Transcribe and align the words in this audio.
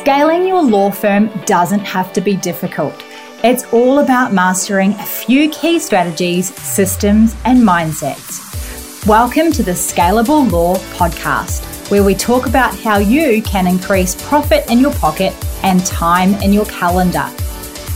Scaling 0.00 0.46
your 0.46 0.62
law 0.62 0.90
firm 0.90 1.28
doesn't 1.44 1.80
have 1.80 2.10
to 2.14 2.22
be 2.22 2.34
difficult. 2.34 2.94
It's 3.44 3.70
all 3.70 3.98
about 3.98 4.32
mastering 4.32 4.92
a 4.92 5.04
few 5.04 5.50
key 5.50 5.78
strategies, 5.78 6.54
systems, 6.58 7.36
and 7.44 7.58
mindsets. 7.58 9.06
Welcome 9.06 9.52
to 9.52 9.62
the 9.62 9.72
Scalable 9.72 10.50
Law 10.50 10.76
Podcast, 10.96 11.90
where 11.90 12.02
we 12.02 12.14
talk 12.14 12.46
about 12.46 12.74
how 12.78 12.96
you 12.96 13.42
can 13.42 13.66
increase 13.66 14.14
profit 14.26 14.70
in 14.70 14.78
your 14.78 14.94
pocket 14.94 15.34
and 15.62 15.84
time 15.84 16.32
in 16.36 16.54
your 16.54 16.64
calendar. 16.64 17.28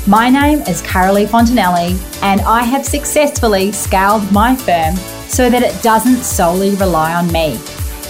My 0.06 0.28
name 0.28 0.60
is 0.68 0.82
Carolee 0.82 1.26
Fontanelli, 1.26 1.96
and 2.22 2.42
I 2.42 2.64
have 2.64 2.84
successfully 2.84 3.72
scaled 3.72 4.30
my 4.30 4.54
firm 4.54 4.94
so 5.26 5.48
that 5.48 5.62
it 5.62 5.82
doesn't 5.82 6.22
solely 6.22 6.74
rely 6.74 7.14
on 7.14 7.32
me. 7.32 7.58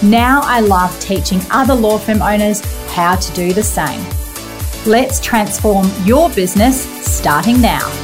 Now 0.05 0.43
I 0.45 0.61
love 0.61 1.01
teaching 1.01 1.41
other 1.51 1.75
law 1.75 1.97
firm 1.97 2.21
owners 2.21 2.61
how 2.93 3.17
to 3.17 3.33
do 3.33 3.55
the 3.55 3.63
same. 3.63 4.05
Let's 4.85 5.19
transform 5.19 5.91
your 6.05 6.29
business 6.29 6.85
starting 7.03 7.59
now. 7.63 8.04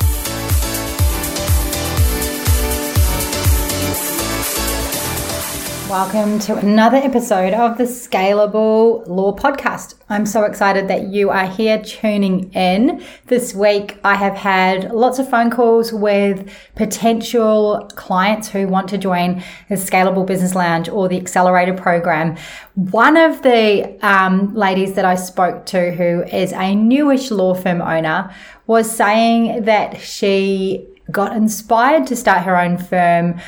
Welcome 5.90 6.38
to 6.40 6.54
another 6.54 6.98
episode 6.98 7.52
of 7.52 7.76
the 7.76 7.82
Scalable 7.82 9.04
Law 9.08 9.34
Podcast. 9.34 9.96
I'm 10.08 10.24
so 10.24 10.44
excited 10.44 10.86
that 10.86 11.08
you 11.08 11.30
are 11.30 11.48
here 11.48 11.82
tuning 11.82 12.52
in. 12.52 13.04
This 13.26 13.54
week, 13.56 13.98
I 14.04 14.14
have 14.14 14.36
had 14.36 14.92
lots 14.92 15.18
of 15.18 15.28
phone 15.28 15.50
calls 15.50 15.92
with 15.92 16.48
potential 16.76 17.90
clients 17.96 18.48
who 18.48 18.68
want 18.68 18.88
to 18.90 18.98
join 18.98 19.42
the 19.68 19.74
Scalable 19.74 20.24
Business 20.24 20.54
Lounge 20.54 20.88
or 20.88 21.08
the 21.08 21.16
Accelerator 21.16 21.74
program. 21.74 22.36
One 22.76 23.16
of 23.16 23.42
the 23.42 23.98
um, 24.00 24.54
ladies 24.54 24.94
that 24.94 25.04
I 25.04 25.16
spoke 25.16 25.66
to, 25.66 25.90
who 25.90 26.22
is 26.22 26.52
a 26.52 26.72
newish 26.72 27.32
law 27.32 27.52
firm 27.52 27.82
owner, 27.82 28.32
was 28.68 28.88
saying 28.88 29.64
that 29.64 30.00
she 30.00 30.86
got 31.10 31.36
inspired 31.36 32.06
to 32.06 32.14
start 32.14 32.44
her 32.44 32.56
own 32.56 32.78
firm 32.78 33.40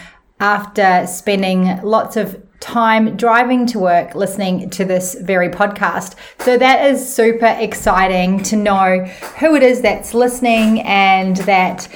after 0.42 1.06
spending 1.06 1.80
lots 1.82 2.16
of 2.16 2.42
time 2.58 3.16
driving 3.16 3.64
to 3.64 3.78
work 3.78 4.14
listening 4.16 4.68
to 4.70 4.84
this 4.84 5.14
very 5.20 5.48
podcast. 5.48 6.16
So 6.40 6.58
that 6.58 6.90
is 6.90 7.14
super 7.14 7.56
exciting 7.58 8.42
to 8.44 8.56
know 8.56 9.04
who 9.38 9.54
it 9.54 9.62
is 9.62 9.82
that's 9.82 10.14
listening 10.14 10.80
and 10.80 11.36
that 11.38 11.88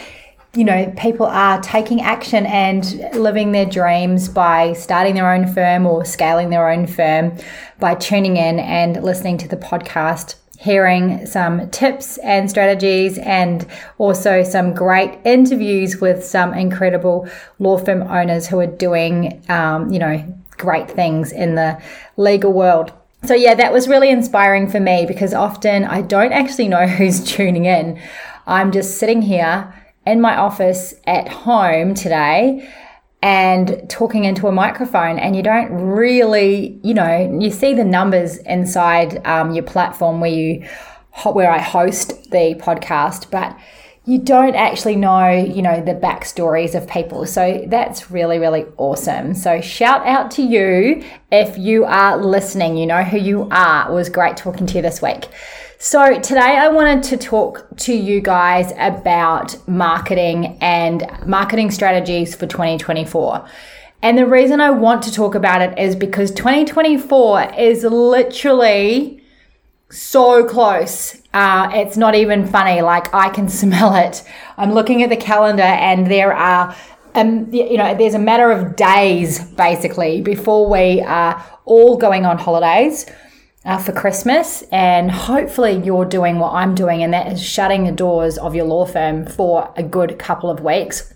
you 0.55 0.65
know 0.65 0.93
people 0.97 1.27
are 1.27 1.61
taking 1.61 2.01
action 2.01 2.47
and 2.47 2.85
living 3.15 3.53
their 3.53 3.67
dreams 3.67 4.29
by 4.29 4.73
starting 4.73 5.15
their 5.15 5.31
own 5.31 5.53
firm 5.53 5.85
or 5.85 6.05
scaling 6.05 6.49
their 6.49 6.71
own 6.71 6.87
firm 6.87 7.37
by 7.79 7.95
tuning 7.95 8.37
in 8.37 8.59
and 8.61 9.03
listening 9.03 9.37
to 9.39 9.49
the 9.49 9.57
podcast 9.57 10.37
hearing 10.59 11.27
some 11.27 11.71
tips 11.71 12.19
and 12.19 12.49
strategies 12.49 13.19
and 13.19 13.67
also 13.99 14.43
some 14.43 14.75
great 14.75 15.19
interviews 15.25 16.01
with 16.01 16.25
some 16.25 16.55
incredible 16.55 17.29
law 17.59 17.79
firm 17.79 18.03
owners 18.03 18.47
who 18.47 18.59
are 18.59 18.67
doing, 18.67 19.43
um, 19.49 19.93
you 19.93 19.99
know, 19.99 20.25
great 20.53 20.91
things 20.91 21.33
in 21.33 21.55
the 21.55 21.81
legal 22.17 22.53
world. 22.53 22.93
So, 23.25 23.35
yeah, 23.35 23.55
that 23.55 23.73
was 23.73 23.89
really 23.89 24.11
inspiring 24.11 24.69
for 24.69 24.81
me 24.81 25.05
because 25.07 25.35
often 25.35 25.85
I 25.85 26.03
don't 26.03 26.33
actually 26.33 26.69
know 26.69 26.87
who's 26.87 27.25
tuning 27.25 27.65
in. 27.65 28.01
I'm 28.47 28.73
just 28.73 28.99
sitting 28.99 29.23
here 29.23 29.75
in 30.07 30.21
my 30.21 30.37
office 30.37 30.95
at 31.07 31.29
home 31.29 31.95
today 31.95 32.73
and 33.23 33.89
talking 33.89 34.25
into 34.25 34.47
a 34.47 34.53
microphone 34.53 35.19
and 35.19 35.35
you 35.35 35.43
don't 35.43 35.73
really 35.73 36.79
you 36.83 36.95
know 36.95 37.39
you 37.41 37.51
see 37.51 37.75
the 37.75 37.85
numbers 37.85 38.37
inside 38.39 39.25
um, 39.27 39.53
your 39.53 39.65
platform 39.65 40.21
where 40.21 40.31
you 40.31 40.67
where 41.33 41.51
i 41.51 41.59
host 41.59 42.31
the 42.31 42.55
podcast 42.61 43.31
but 43.31 43.57
you 44.07 44.19
don't 44.19 44.55
actually 44.55 44.95
know 44.95 45.29
you 45.29 45.61
know 45.61 45.83
the 45.83 45.95
backstories 45.95 46.75
of 46.77 46.89
people. 46.89 47.27
So 47.27 47.65
that's 47.67 48.11
really 48.11 48.39
really 48.39 48.65
awesome. 48.77 49.35
So 49.35 49.61
shout 49.61 50.07
out 50.07 50.31
to 50.33 50.43
you 50.43 51.05
if 51.33 51.59
you 51.59 51.85
are 51.85 52.17
listening. 52.17 52.77
You 52.77 52.87
know 52.87 53.03
who 53.03 53.19
you 53.19 53.49
are. 53.51 53.91
It 53.91 53.93
was 53.93 54.09
great 54.09 54.37
talking 54.37 54.67
to 54.69 54.75
you 54.77 54.83
this 54.83 55.03
week 55.03 55.27
so, 55.79 56.19
today 56.21 56.41
I 56.41 56.69
wanted 56.69 57.03
to 57.05 57.19
talk 57.19 57.67
to 57.81 57.93
you 57.93 58.23
guys 58.23 58.73
about 58.79 59.57
marketing 59.69 60.57
and 60.63 61.07
marketing 61.27 61.71
strategies 61.71 62.35
for 62.35 62.47
2024. 62.47 63.47
And 64.01 64.17
the 64.17 64.27
reason 64.27 64.63
I 64.63 64.71
want 64.71 65.03
to 65.03 65.13
talk 65.13 65.35
about 65.35 65.61
it 65.61 65.79
is 65.79 65.95
because 65.95 66.31
2024 66.31 67.55
is 67.59 67.85
literally 67.85 69.23
so 69.91 70.47
close. 70.47 71.21
Uh, 71.35 71.71
it's 71.75 71.99
not 71.99 72.15
even 72.15 72.47
funny. 72.47 72.81
Like, 72.81 73.13
I 73.13 73.29
can 73.29 73.49
smell 73.51 73.95
it. 73.97 74.23
I'm 74.57 74.73
looking 74.73 75.03
at 75.03 75.11
the 75.11 75.17
calendar, 75.17 75.63
and 75.63 76.07
there 76.07 76.33
are 76.33 76.75
um, 77.15 77.53
you 77.53 77.77
know, 77.77 77.95
there's 77.95 78.15
a 78.15 78.19
matter 78.19 78.51
of 78.51 78.77
days 78.77 79.45
basically 79.53 80.21
before 80.21 80.71
we 80.71 81.01
are 81.01 81.43
all 81.65 81.97
going 81.97 82.27
on 82.27 82.39
holidays 82.39 83.07
uh, 83.67 83.79
for 83.79 83.93
Christmas, 83.93 84.63
and 84.71 85.11
hopefully 85.11 85.83
you're 85.85 86.05
doing 86.05 86.39
what 86.39 86.53
I'm 86.53 86.75
doing, 86.75 87.03
and 87.03 87.13
that 87.13 87.33
is 87.33 87.43
shutting 87.43 87.85
the 87.85 87.93
doors 87.93 88.39
of 88.39 88.55
your 88.55 88.65
law 88.65 88.87
firm 88.87 89.27
for 89.27 89.73
a 89.77 89.83
good 89.83 90.19
couple 90.19 90.49
of 90.49 90.61
weeks. 90.61 91.13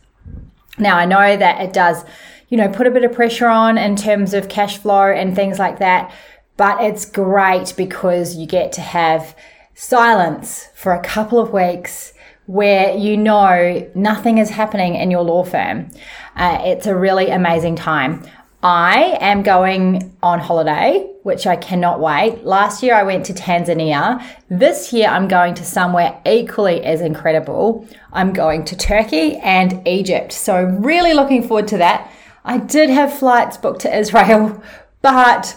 Now, 0.77 0.97
I 0.97 1.05
know 1.05 1.37
that 1.37 1.63
it 1.63 1.73
does, 1.73 2.05
you 2.49 2.57
know, 2.57 2.69
put 2.69 2.89
a 2.89 2.91
bit 2.91 3.05
of 3.05 3.13
pressure 3.13 3.47
on 3.47 3.79
in 3.79 3.95
terms 3.95 4.35
of 4.35 4.49
cash 4.49 4.79
flow 4.79 5.13
and 5.13 5.37
things 5.37 5.61
like 5.61 5.79
that, 5.79 6.13
but 6.57 6.83
it's 6.83 7.05
great 7.05 7.73
because 7.77 8.35
you 8.35 8.47
get 8.47 8.73
to 8.73 8.81
have 8.81 9.37
silence 9.75 10.69
for 10.75 10.93
a 10.93 11.03
couple 11.03 11.39
of 11.39 11.53
weeks 11.53 12.13
where 12.47 12.97
you 12.97 13.17
know 13.17 13.89
nothing 13.95 14.39
is 14.39 14.51
happening 14.51 14.97
in 14.97 15.09
your 15.09 15.23
law 15.23 15.45
firm. 15.45 15.89
Uh, 16.35 16.59
it's 16.65 16.87
a 16.87 16.97
really 16.97 17.31
amazing 17.31 17.77
time. 17.77 18.25
I 18.63 19.17
am 19.21 19.43
going 19.43 20.15
on 20.23 20.39
holiday, 20.39 21.11
which 21.23 21.47
I 21.47 21.57
cannot 21.57 21.99
wait. 21.99 22.45
Last 22.45 22.83
year 22.83 22.95
I 22.95 23.05
went 23.05 23.25
to 23.27 23.33
Tanzania. 23.33 24.23
This 24.51 24.93
year 24.93 25.09
I'm 25.09 25.29
going 25.29 25.55
to 25.55 25.65
somewhere 25.65 26.21
equally 26.27 26.85
as 26.85 27.01
incredible. 27.01 27.89
I'm 28.13 28.35
going 28.35 28.67
to 28.67 28.77
Turkey 28.77 29.37
and 29.37 29.87
Egypt. 29.89 30.33
So, 30.33 30.63
really 30.63 31.15
looking 31.15 31.43
forward 31.43 31.69
to 31.69 31.79
that. 31.79 32.13
I 32.45 32.59
did 32.59 32.91
have 32.91 33.19
flights 33.19 33.57
booked 33.57 33.81
to 33.83 33.99
Israel, 33.99 34.63
but 35.03 35.57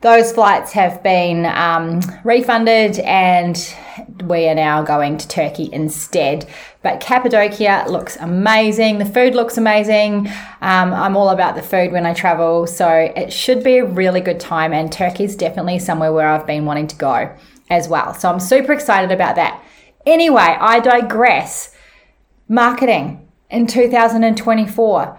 those 0.00 0.32
flights 0.32 0.72
have 0.72 1.02
been 1.02 1.44
um, 1.46 2.00
refunded 2.22 3.00
and 3.00 3.74
we 4.24 4.46
are 4.46 4.54
now 4.54 4.82
going 4.82 5.18
to 5.18 5.26
Turkey 5.26 5.68
instead. 5.72 6.48
But 6.82 7.00
Cappadocia 7.00 7.86
looks 7.88 8.16
amazing. 8.16 8.98
The 8.98 9.04
food 9.04 9.34
looks 9.34 9.58
amazing. 9.58 10.28
Um, 10.60 10.94
I'm 10.94 11.16
all 11.16 11.30
about 11.30 11.56
the 11.56 11.62
food 11.62 11.90
when 11.90 12.06
I 12.06 12.14
travel, 12.14 12.68
so 12.68 12.88
it 12.88 13.32
should 13.32 13.64
be 13.64 13.78
a 13.78 13.84
really 13.84 14.20
good 14.20 14.38
time. 14.38 14.72
And 14.72 14.92
Turkey 14.92 15.24
is 15.24 15.34
definitely 15.34 15.80
somewhere 15.80 16.12
where 16.12 16.28
I've 16.28 16.46
been 16.46 16.64
wanting 16.64 16.86
to 16.88 16.96
go 16.96 17.34
as 17.68 17.88
well. 17.88 18.14
So 18.14 18.30
I'm 18.30 18.40
super 18.40 18.72
excited 18.72 19.10
about 19.10 19.34
that. 19.34 19.62
Anyway, 20.06 20.40
I 20.40 20.78
digress. 20.78 21.74
Marketing 22.48 23.28
in 23.50 23.66
2024. 23.66 25.18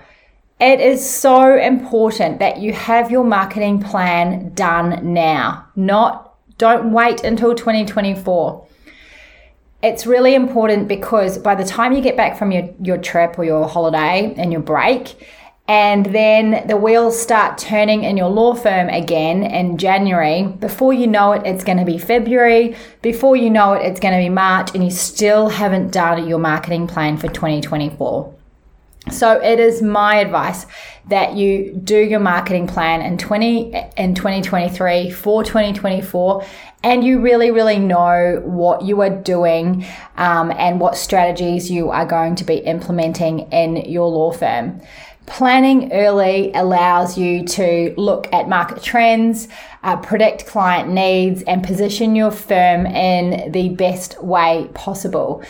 It 0.60 0.82
is 0.82 1.10
so 1.10 1.58
important 1.58 2.40
that 2.40 2.60
you 2.60 2.74
have 2.74 3.12
your 3.12 3.24
marketing 3.24 3.82
plan 3.82 4.52
done 4.56 5.14
now, 5.14 5.68
not 5.78 6.36
don't 6.58 6.92
wait 6.92 7.24
until 7.24 7.56
2024. 7.56 8.68
It's 9.82 10.06
really 10.06 10.36
important 10.36 10.90
because 10.90 11.38
by 11.38 11.56
the 11.56 11.64
time 11.64 11.94
you 11.94 12.02
get 12.02 12.18
back 12.18 12.38
from 12.38 12.52
your, 12.52 12.70
your 12.84 12.98
trip 12.98 13.40
or 13.40 13.46
your 13.46 13.70
holiday 13.70 14.34
and 14.36 14.52
your 14.52 14.62
break, 14.62 15.26
and 15.70 16.08
then 16.08 16.68
the 16.68 16.76
wheels 16.76 17.18
start 17.18 17.58
turning 17.58 18.04
in 18.04 18.18
your 18.18 18.28
law 18.28 18.54
firm 18.54 18.90
again 18.90 19.44
in 19.44 19.78
January. 19.78 20.44
Before 20.44 20.92
you 20.92 21.08
know 21.08 21.32
it, 21.32 21.44
it's 21.46 21.64
going 21.64 21.78
to 21.78 21.86
be 21.86 21.98
February. 21.98 22.76
Before 23.02 23.38
you 23.38 23.50
know 23.50 23.74
it, 23.74 23.86
it's 23.86 24.02
going 24.02 24.14
to 24.14 24.20
be 24.20 24.28
March, 24.28 24.76
and 24.76 24.84
you 24.84 24.92
still 24.92 25.48
haven't 25.48 25.92
done 25.92 26.28
your 26.28 26.40
marketing 26.40 26.88
plan 26.88 27.16
for 27.16 27.30
2024. 27.30 28.39
So 29.12 29.40
it 29.42 29.60
is 29.60 29.82
my 29.82 30.16
advice 30.16 30.66
that 31.08 31.36
you 31.36 31.74
do 31.84 31.98
your 31.98 32.20
marketing 32.20 32.68
plan 32.68 33.02
in 33.02 33.18
20 33.18 33.74
in 33.98 34.14
2023 34.16 35.10
for 35.10 35.44
2024 35.44 36.46
and 36.84 37.04
you 37.04 37.20
really 37.20 37.52
really 37.52 37.80
know 37.80 38.42
what 38.46 38.84
you 38.84 39.02
are 39.02 39.10
doing 39.10 39.86
um, 40.18 40.52
and 40.52 40.80
what 40.80 40.96
strategies 40.96 41.70
you 41.70 41.90
are 41.90 42.06
going 42.06 42.36
to 42.36 42.44
be 42.44 42.58
implementing 42.58 43.40
in 43.52 43.78
your 43.78 44.08
law 44.08 44.32
firm. 44.32 44.82
Planning 45.26 45.92
early 45.94 46.52
allows 46.54 47.18
you 47.18 47.46
to 47.46 47.94
look 47.98 48.32
at 48.34 48.50
market 48.50 48.82
trends 48.82 49.48
uh, 49.84 49.96
predict 49.98 50.48
client 50.48 50.90
needs 50.90 51.44
and 51.44 51.64
position 51.64 52.16
your 52.16 52.32
firm 52.32 52.86
in 52.86 53.52
the 53.52 53.70
best 53.70 54.22
way 54.24 54.70
possible 54.74 55.44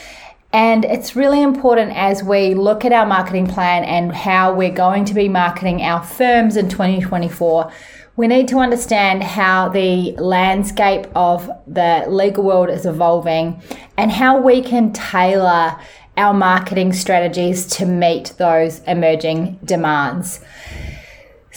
and 0.51 0.83
it's 0.83 1.15
really 1.15 1.41
important 1.43 1.91
as 1.95 2.23
we 2.23 2.55
look 2.55 2.83
at 2.83 2.91
our 2.91 3.05
marketing 3.05 3.45
plan 3.45 3.83
and 3.83 4.11
how 4.11 4.53
we're 4.53 4.71
going 4.71 5.05
to 5.05 5.13
be 5.13 5.29
marketing 5.29 5.81
our 5.83 6.03
firms 6.03 6.57
in 6.57 6.69
2024. 6.69 7.71
We 8.15 8.27
need 8.27 8.47
to 8.49 8.57
understand 8.57 9.23
how 9.23 9.69
the 9.69 10.13
landscape 10.17 11.07
of 11.15 11.49
the 11.67 12.05
legal 12.07 12.43
world 12.43 12.69
is 12.69 12.85
evolving 12.85 13.61
and 13.95 14.11
how 14.11 14.41
we 14.41 14.61
can 14.61 14.91
tailor 14.91 15.79
our 16.17 16.33
marketing 16.33 16.93
strategies 16.93 17.65
to 17.67 17.85
meet 17.85 18.33
those 18.37 18.79
emerging 18.79 19.59
demands. 19.63 20.41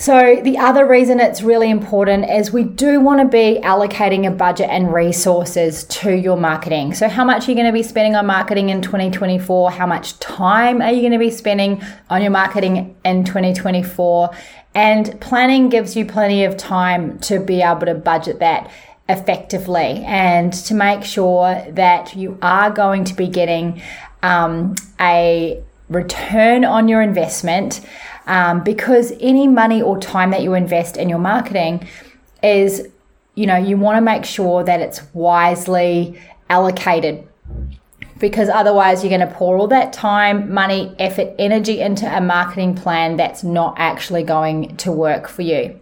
So, 0.03 0.41
the 0.43 0.59
other 0.59 0.85
reason 0.85 1.21
it's 1.21 1.43
really 1.43 1.71
important 1.71 2.29
is 2.29 2.53
we 2.53 2.65
do 2.65 2.99
want 2.99 3.21
to 3.21 3.25
be 3.25 3.61
allocating 3.63 4.27
a 4.27 4.33
budget 4.33 4.69
and 4.69 4.93
resources 4.93 5.85
to 5.85 6.11
your 6.13 6.37
marketing. 6.37 6.95
So, 6.95 7.09
how 7.09 7.25
much 7.25 7.47
are 7.47 7.53
you 7.53 7.55
going 7.55 7.69
to 7.69 7.73
be 7.73 7.85
spending 7.85 8.17
on 8.17 8.27
marketing 8.27 8.71
in 8.71 8.83
2024? 8.83 9.71
How 9.71 9.87
much 9.87 10.19
time 10.19 10.83
are 10.83 10.91
you 10.91 11.03
going 11.03 11.13
to 11.13 11.21
be 11.21 11.31
spending 11.31 11.81
on 12.11 12.21
your 12.21 12.33
marketing 12.33 12.97
in 13.05 13.23
2024? 13.23 14.31
And 14.75 15.21
planning 15.21 15.69
gives 15.69 15.95
you 15.95 16.05
plenty 16.05 16.43
of 16.43 16.57
time 16.57 17.21
to 17.21 17.39
be 17.39 17.63
able 17.63 17.87
to 17.87 17.95
budget 17.95 18.41
that 18.41 18.73
effectively 19.09 20.03
and 20.05 20.53
to 20.53 20.75
make 20.75 21.05
sure 21.05 21.65
that 21.71 22.17
you 22.17 22.41
are 22.43 22.73
going 22.73 23.05
to 23.05 23.15
be 23.15 23.29
getting 23.29 23.81
um, 24.25 24.75
a 24.99 25.63
return 25.89 26.65
on 26.65 26.89
your 26.89 27.03
investment 27.03 27.83
um, 28.27 28.63
because 28.63 29.13
any 29.21 29.49
money 29.49 29.83
or 29.83 29.99
time 29.99 30.31
that 30.31 30.43
you 30.43 30.55
invest 30.55 30.97
in 30.97 31.09
your 31.09 31.19
marketing 31.19 31.87
is, 32.43 32.89
you 33.35 33.47
know, 33.47 33.57
you 33.57 33.77
want 33.77 33.97
to 33.97 34.01
make 34.01 34.25
sure 34.25 34.63
that 34.65 34.81
it's 34.81 35.03
wisely 35.15 36.19
allocated 36.49 37.27
because 38.19 38.49
otherwise 38.49 39.03
you're 39.03 39.17
going 39.17 39.29
to 39.29 39.35
pour 39.35 39.57
all 39.57 39.67
that 39.67 39.93
time, 39.93 40.53
money, 40.55 40.95
effort, 41.01 41.35
energy 41.41 41.81
into 41.81 42.07
a 42.07 42.21
marketing 42.21 42.73
plan 42.75 43.17
that's 43.17 43.43
not 43.43 43.75
actually 43.79 44.23
going 44.23 44.77
to 44.77 44.93
work 44.93 45.27
for 45.29 45.43
you. 45.43 45.79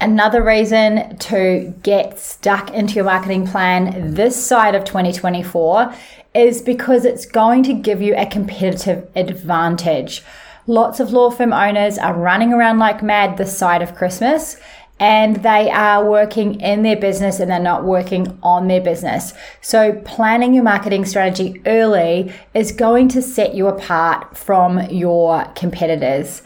Another 0.00 0.44
reason 0.44 1.16
to 1.18 1.74
get 1.82 2.20
stuck 2.20 2.70
into 2.70 2.94
your 2.94 3.04
marketing 3.04 3.46
plan 3.46 4.14
this 4.14 4.36
side 4.44 4.74
of 4.74 4.84
2024 4.84 5.94
is 6.34 6.62
because 6.62 7.04
it's 7.04 7.26
going 7.26 7.62
to 7.64 7.72
give 7.72 8.00
you 8.00 8.14
a 8.16 8.26
competitive 8.26 9.08
advantage. 9.16 10.22
Lots 10.66 10.98
of 10.98 11.12
law 11.12 11.30
firm 11.30 11.52
owners 11.52 11.98
are 11.98 12.14
running 12.14 12.52
around 12.52 12.78
like 12.78 13.02
mad 13.02 13.36
this 13.36 13.56
side 13.56 13.82
of 13.82 13.94
Christmas 13.94 14.56
and 15.00 15.36
they 15.42 15.70
are 15.70 16.08
working 16.08 16.60
in 16.60 16.82
their 16.82 16.96
business 16.96 17.40
and 17.40 17.50
they're 17.50 17.58
not 17.58 17.84
working 17.84 18.38
on 18.42 18.68
their 18.68 18.80
business. 18.80 19.34
So, 19.60 19.92
planning 20.04 20.54
your 20.54 20.64
marketing 20.64 21.04
strategy 21.04 21.60
early 21.66 22.32
is 22.54 22.72
going 22.72 23.08
to 23.08 23.20
set 23.20 23.54
you 23.54 23.66
apart 23.66 24.38
from 24.38 24.80
your 24.90 25.44
competitors. 25.56 26.42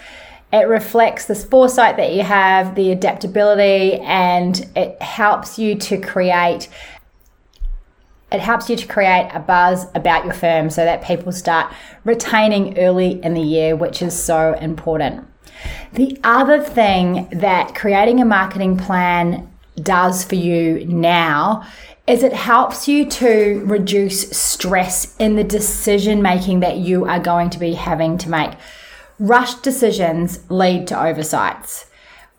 It 0.50 0.66
reflects 0.66 1.26
this 1.26 1.44
foresight 1.44 1.98
that 1.98 2.14
you 2.14 2.22
have, 2.22 2.74
the 2.74 2.90
adaptability, 2.90 4.00
and 4.00 4.66
it 4.74 5.00
helps 5.02 5.58
you 5.58 5.76
to 5.76 6.00
create 6.00 6.68
it 8.30 8.40
helps 8.40 8.68
you 8.68 8.76
to 8.76 8.86
create 8.86 9.30
a 9.32 9.40
buzz 9.40 9.86
about 9.94 10.24
your 10.24 10.34
firm 10.34 10.68
so 10.70 10.84
that 10.84 11.02
people 11.02 11.32
start 11.32 11.72
retaining 12.04 12.78
early 12.78 13.22
in 13.22 13.34
the 13.34 13.40
year, 13.40 13.74
which 13.74 14.02
is 14.02 14.20
so 14.20 14.52
important. 14.54 15.26
The 15.94 16.18
other 16.22 16.62
thing 16.62 17.28
that 17.32 17.74
creating 17.74 18.20
a 18.20 18.24
marketing 18.24 18.76
plan 18.76 19.50
does 19.76 20.24
for 20.24 20.34
you 20.34 20.84
now 20.86 21.66
is 22.06 22.22
it 22.22 22.32
helps 22.32 22.88
you 22.88 23.04
to 23.06 23.62
reduce 23.66 24.30
stress 24.30 25.16
in 25.18 25.36
the 25.36 25.44
decision 25.44 26.22
making 26.22 26.60
that 26.60 26.78
you 26.78 27.04
are 27.04 27.20
going 27.20 27.50
to 27.50 27.58
be 27.58 27.74
having 27.74 28.18
to 28.18 28.30
make. 28.30 28.52
Rushed 29.18 29.62
decisions 29.62 30.48
lead 30.50 30.86
to 30.86 31.02
oversights 31.02 31.87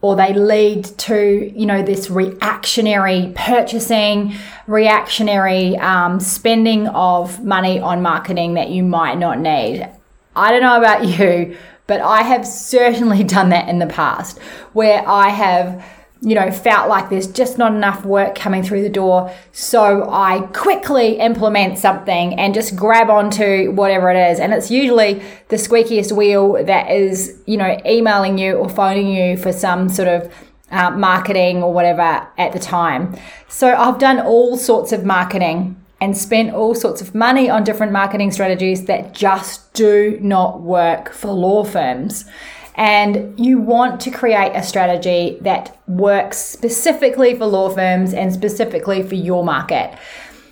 or 0.01 0.15
they 0.15 0.33
lead 0.33 0.85
to 0.85 1.51
you 1.55 1.65
know 1.65 1.83
this 1.83 2.09
reactionary 2.09 3.31
purchasing 3.35 4.33
reactionary 4.67 5.77
um, 5.77 6.19
spending 6.19 6.87
of 6.87 7.43
money 7.43 7.79
on 7.79 8.01
marketing 8.01 8.53
that 8.53 8.69
you 8.69 8.83
might 8.83 9.17
not 9.17 9.39
need. 9.39 9.89
I 10.35 10.51
don't 10.51 10.61
know 10.61 10.77
about 10.77 11.05
you 11.19 11.57
but 11.89 12.01
i 12.01 12.21
have 12.21 12.45
certainly 12.45 13.23
done 13.23 13.49
that 13.49 13.67
in 13.67 13.79
the 13.79 13.87
past 13.87 14.37
where 14.73 15.03
i 15.09 15.27
have 15.27 15.83
you 16.21 16.35
know, 16.35 16.51
felt 16.51 16.89
like 16.89 17.09
there's 17.09 17.27
just 17.27 17.57
not 17.57 17.73
enough 17.73 18.03
work 18.03 18.35
coming 18.35 18.61
through 18.61 18.81
the 18.81 18.89
door. 18.89 19.33
So 19.53 20.09
I 20.09 20.41
quickly 20.53 21.17
implement 21.17 21.77
something 21.77 22.37
and 22.37 22.53
just 22.53 22.75
grab 22.75 23.09
onto 23.09 23.71
whatever 23.71 24.11
it 24.11 24.31
is. 24.31 24.39
And 24.39 24.53
it's 24.53 24.69
usually 24.69 25.23
the 25.47 25.55
squeakiest 25.55 26.11
wheel 26.11 26.63
that 26.65 26.91
is, 26.91 27.39
you 27.45 27.55
know, 27.55 27.79
emailing 27.85 28.37
you 28.37 28.55
or 28.55 28.67
phoning 28.67 29.07
you 29.07 29.37
for 29.37 29.53
some 29.53 29.87
sort 29.87 30.09
of 30.09 30.33
uh, 30.71 30.91
marketing 30.91 31.63
or 31.63 31.73
whatever 31.73 32.27
at 32.37 32.51
the 32.51 32.59
time. 32.59 33.15
So 33.47 33.73
I've 33.73 33.97
done 33.97 34.19
all 34.19 34.57
sorts 34.57 34.91
of 34.91 35.05
marketing 35.05 35.81
and 36.01 36.17
spent 36.17 36.53
all 36.53 36.75
sorts 36.75 37.01
of 37.01 37.15
money 37.15 37.49
on 37.49 37.63
different 37.63 37.93
marketing 37.93 38.31
strategies 38.31 38.85
that 38.85 39.13
just 39.13 39.73
do 39.73 40.17
not 40.21 40.61
work 40.61 41.13
for 41.13 41.31
law 41.31 41.63
firms 41.63 42.25
and 42.79 43.37
you 43.37 43.59
want 43.59 43.99
to 43.99 44.09
create 44.09 44.53
a 44.55 44.63
strategy 44.63 45.37
that 45.41 45.77
works 45.85 46.37
specifically 46.37 47.37
for 47.37 47.45
law 47.45 47.69
firms 47.69 48.13
and 48.13 48.31
specifically 48.33 49.03
for 49.03 49.15
your 49.15 49.43
market. 49.43 49.93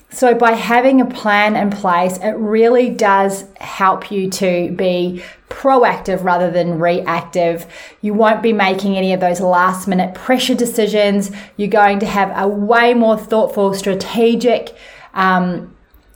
So, 0.10 0.34
by 0.34 0.52
having 0.52 1.00
a 1.00 1.06
plan 1.06 1.56
in 1.56 1.70
place, 1.70 2.18
it 2.18 2.32
really 2.32 2.90
does 2.90 3.46
help 3.60 4.12
you 4.12 4.30
to 4.32 4.72
be 4.72 5.24
proactive 5.50 6.22
rather 6.24 6.52
than 6.52 6.80
reactive. 6.80 7.66
You 8.02 8.14
won't 8.14 8.44
be 8.44 8.52
making 8.52 8.98
any 8.98 9.14
of 9.14 9.22
those 9.22 9.40
last 9.40 9.88
minute 9.88 10.14
pressure 10.14 10.56
decisions. 10.56 11.32
You're 11.56 11.70
going 11.70 12.00
to 12.00 12.06
have 12.06 12.34
a 12.36 12.48
way 12.48 12.94
more 12.94 13.18
thoughtful, 13.18 13.74
strategic, 13.74 14.76
um, 15.14 15.74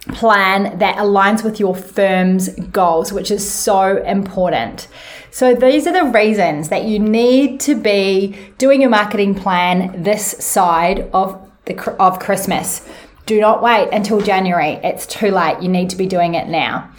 plan 0.09 0.77
that 0.79 0.97
aligns 0.97 1.43
with 1.43 1.59
your 1.59 1.75
firm's 1.75 2.49
goals, 2.49 3.13
which 3.13 3.31
is 3.31 3.49
so 3.49 4.03
important. 4.03 4.87
So, 5.33 5.55
these 5.55 5.87
are 5.87 5.93
the 5.93 6.11
reasons 6.11 6.67
that 6.69 6.83
you 6.83 6.99
need 6.99 7.61
to 7.61 7.73
be 7.73 8.37
doing 8.57 8.81
your 8.81 8.89
marketing 8.89 9.33
plan 9.33 10.03
this 10.03 10.25
side 10.43 11.09
of 11.13 11.49
the 11.65 11.95
of 12.01 12.19
Christmas. 12.19 12.85
Do 13.25 13.39
not 13.39 13.63
wait 13.63 13.89
until 13.93 14.19
January. 14.19 14.73
It's 14.83 15.05
too 15.05 15.31
late. 15.31 15.61
You 15.61 15.69
need 15.69 15.89
to 15.91 15.95
be 15.95 16.05
doing 16.05 16.35
it 16.35 16.49
now. 16.49 16.91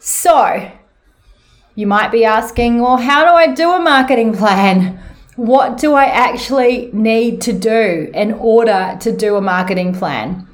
So, 0.00 0.72
you 1.76 1.86
might 1.86 2.10
be 2.10 2.24
asking, 2.24 2.80
well, 2.80 2.96
how 2.96 3.24
do 3.24 3.30
I 3.30 3.54
do 3.54 3.70
a 3.70 3.80
marketing 3.80 4.34
plan? 4.34 4.98
What 5.36 5.78
do 5.78 5.94
I 5.94 6.06
actually 6.06 6.90
need 6.92 7.40
to 7.42 7.52
do 7.52 8.10
in 8.12 8.32
order 8.32 8.98
to 9.00 9.16
do 9.16 9.36
a 9.36 9.40
marketing 9.40 9.94
plan? 9.94 10.48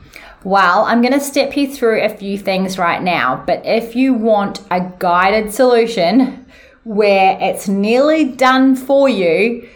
Well, 0.44 0.84
I'm 0.84 1.00
going 1.00 1.14
to 1.14 1.20
step 1.20 1.56
you 1.56 1.74
through 1.74 2.02
a 2.02 2.08
few 2.08 2.38
things 2.38 2.78
right 2.78 3.02
now, 3.02 3.42
but 3.46 3.64
if 3.64 3.96
you 3.96 4.14
want 4.14 4.60
a 4.70 4.92
guided 4.98 5.52
solution 5.52 6.45
where 6.86 7.36
it's 7.40 7.66
nearly 7.66 8.24
done 8.24 8.76
for 8.76 9.08
you, 9.08 9.68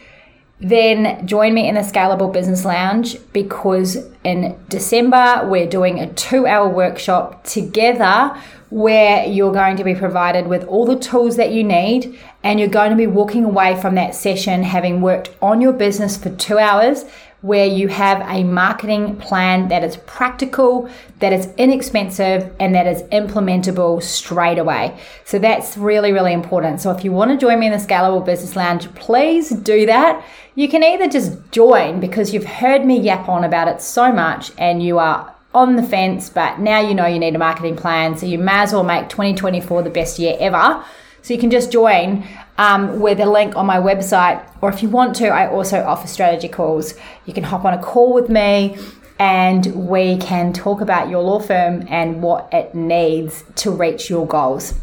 then 0.61 1.27
join 1.27 1.53
me 1.53 1.69
in 1.69 1.75
the 1.75 1.81
Scalable 1.81 2.33
Business 2.33 2.65
Lounge 2.65 3.17
because 3.33 3.97
in 4.23 4.57
December 4.69 5.45
we're 5.51 5.67
doing 5.67 5.99
a 5.99 6.13
two 6.13 6.47
hour 6.47 6.69
workshop 6.69 7.43
together 7.43 8.41
where 8.69 9.27
you're 9.27 9.53
going 9.53 9.77
to 9.77 9.83
be 9.83 9.97
provided 9.97 10.47
with 10.47 10.63
all 10.69 10.87
the 10.87 10.97
tools 10.97 11.35
that 11.35 11.51
you 11.51 11.65
need 11.65 12.17
and 12.45 12.61
you're 12.61 12.69
going 12.69 12.91
to 12.91 12.97
be 12.97 13.09
walking 13.09 13.45
away 13.45 13.81
from 13.81 13.97
that 13.97 14.15
session 14.15 14.63
having 14.63 15.01
worked 15.01 15.31
on 15.43 15.61
your 15.61 15.73
business 15.73 16.17
for 16.17 16.31
two 16.37 16.61
hours 16.61 17.05
where 17.43 17.67
you 17.67 17.89
have 17.89 18.21
a 18.29 18.45
marketing 18.45 19.17
plan 19.17 19.69
that 19.69 19.83
is 19.83 19.97
practical, 19.99 20.91
that 21.21 21.33
is 21.33 21.49
inexpensive, 21.57 22.55
and 22.61 22.75
that 22.75 22.87
is 22.87 23.03
implementable 23.05 24.03
straight 24.03 24.59
away. 24.59 24.99
So 25.25 25.39
that's 25.39 25.77
really, 25.77 26.13
really 26.13 26.35
important. 26.35 26.81
So 26.81 26.91
if 26.91 27.03
you 27.03 27.13
want 27.13 27.31
to 27.31 27.39
join 27.39 27.59
me 27.59 27.67
in 27.67 27.73
the 27.73 27.79
Scalable 27.79 28.25
Business 28.25 28.57
Lounge, 28.57 28.93
please 28.95 29.51
do 29.51 29.87
that. 29.87 30.25
You 30.55 30.69
can 30.69 30.85
either 30.85 31.09
just 31.09 31.51
join 31.51 31.99
because 32.01 32.35
you've 32.35 32.45
heard 32.45 32.85
me 32.85 33.01
yap 33.01 33.29
on 33.29 33.45
about 33.45 33.69
it 33.69 33.81
so 33.81 34.13
much 34.13 34.53
and 34.59 34.83
you 34.83 34.99
are 34.99 35.35
on 35.55 35.77
the 35.77 35.83
fence, 35.83 36.29
but 36.29 36.61
now 36.61 36.79
you 36.79 36.95
know 36.95 37.07
you 37.07 37.19
need 37.19 37.35
a 37.35 37.39
marketing 37.39 37.77
plan. 37.77 38.17
So 38.17 38.27
you 38.27 38.39
may 38.39 38.61
as 38.61 38.73
well 38.73 38.85
make 38.85 39.09
2024 39.09 39.83
the 39.83 39.91
best 39.91 40.19
year 40.19 40.37
ever. 40.39 40.85
So 41.23 41.35
you 41.35 41.41
can 41.41 41.51
just 41.51 41.73
join 41.73 42.25
um, 42.61 43.01
with 43.01 43.19
a 43.21 43.27
link 43.27 43.57
on 43.57 43.65
my 43.65 43.79
website. 43.79 44.47
Or 44.61 44.69
if 44.69 44.83
you 44.83 44.91
want 44.91 45.17
to, 45.17 45.29
I 45.29 45.51
also 45.51 45.83
offer 45.83 46.07
strategy 46.07 46.47
calls. 46.47 46.93
You 47.25 47.33
can 47.33 47.43
hop 47.43 47.65
on 47.65 47.73
a 47.73 47.83
call 47.83 48.13
with 48.13 48.29
me 48.29 48.77
and 49.19 49.89
we 49.89 50.19
can 50.19 50.53
talk 50.53 50.83
about 50.83 51.09
your 51.09 51.23
law 51.23 51.41
firm 51.41 51.87
and 51.89 52.23
what 52.23 52.51
it 52.53 52.75
needs 52.75 53.45
to 53.57 53.71
reach 53.71 54.11
your 54.11 54.27
goals. 54.27 54.75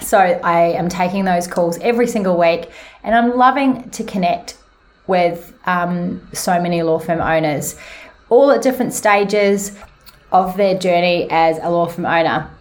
So 0.00 0.18
I 0.18 0.72
am 0.72 0.88
taking 0.88 1.26
those 1.26 1.46
calls 1.46 1.78
every 1.78 2.06
single 2.06 2.38
week 2.38 2.70
and 3.04 3.14
I'm 3.14 3.36
loving 3.36 3.90
to 3.90 4.02
connect 4.02 4.56
with 5.06 5.52
um, 5.66 6.26
so 6.32 6.60
many 6.60 6.82
law 6.82 6.98
firm 6.98 7.20
owners, 7.20 7.76
all 8.30 8.50
at 8.50 8.62
different 8.62 8.94
stages 8.94 9.78
of 10.32 10.56
their 10.56 10.78
journey 10.78 11.28
as 11.30 11.58
a 11.58 11.68
law 11.68 11.86
firm 11.88 12.06
owner. 12.06 12.55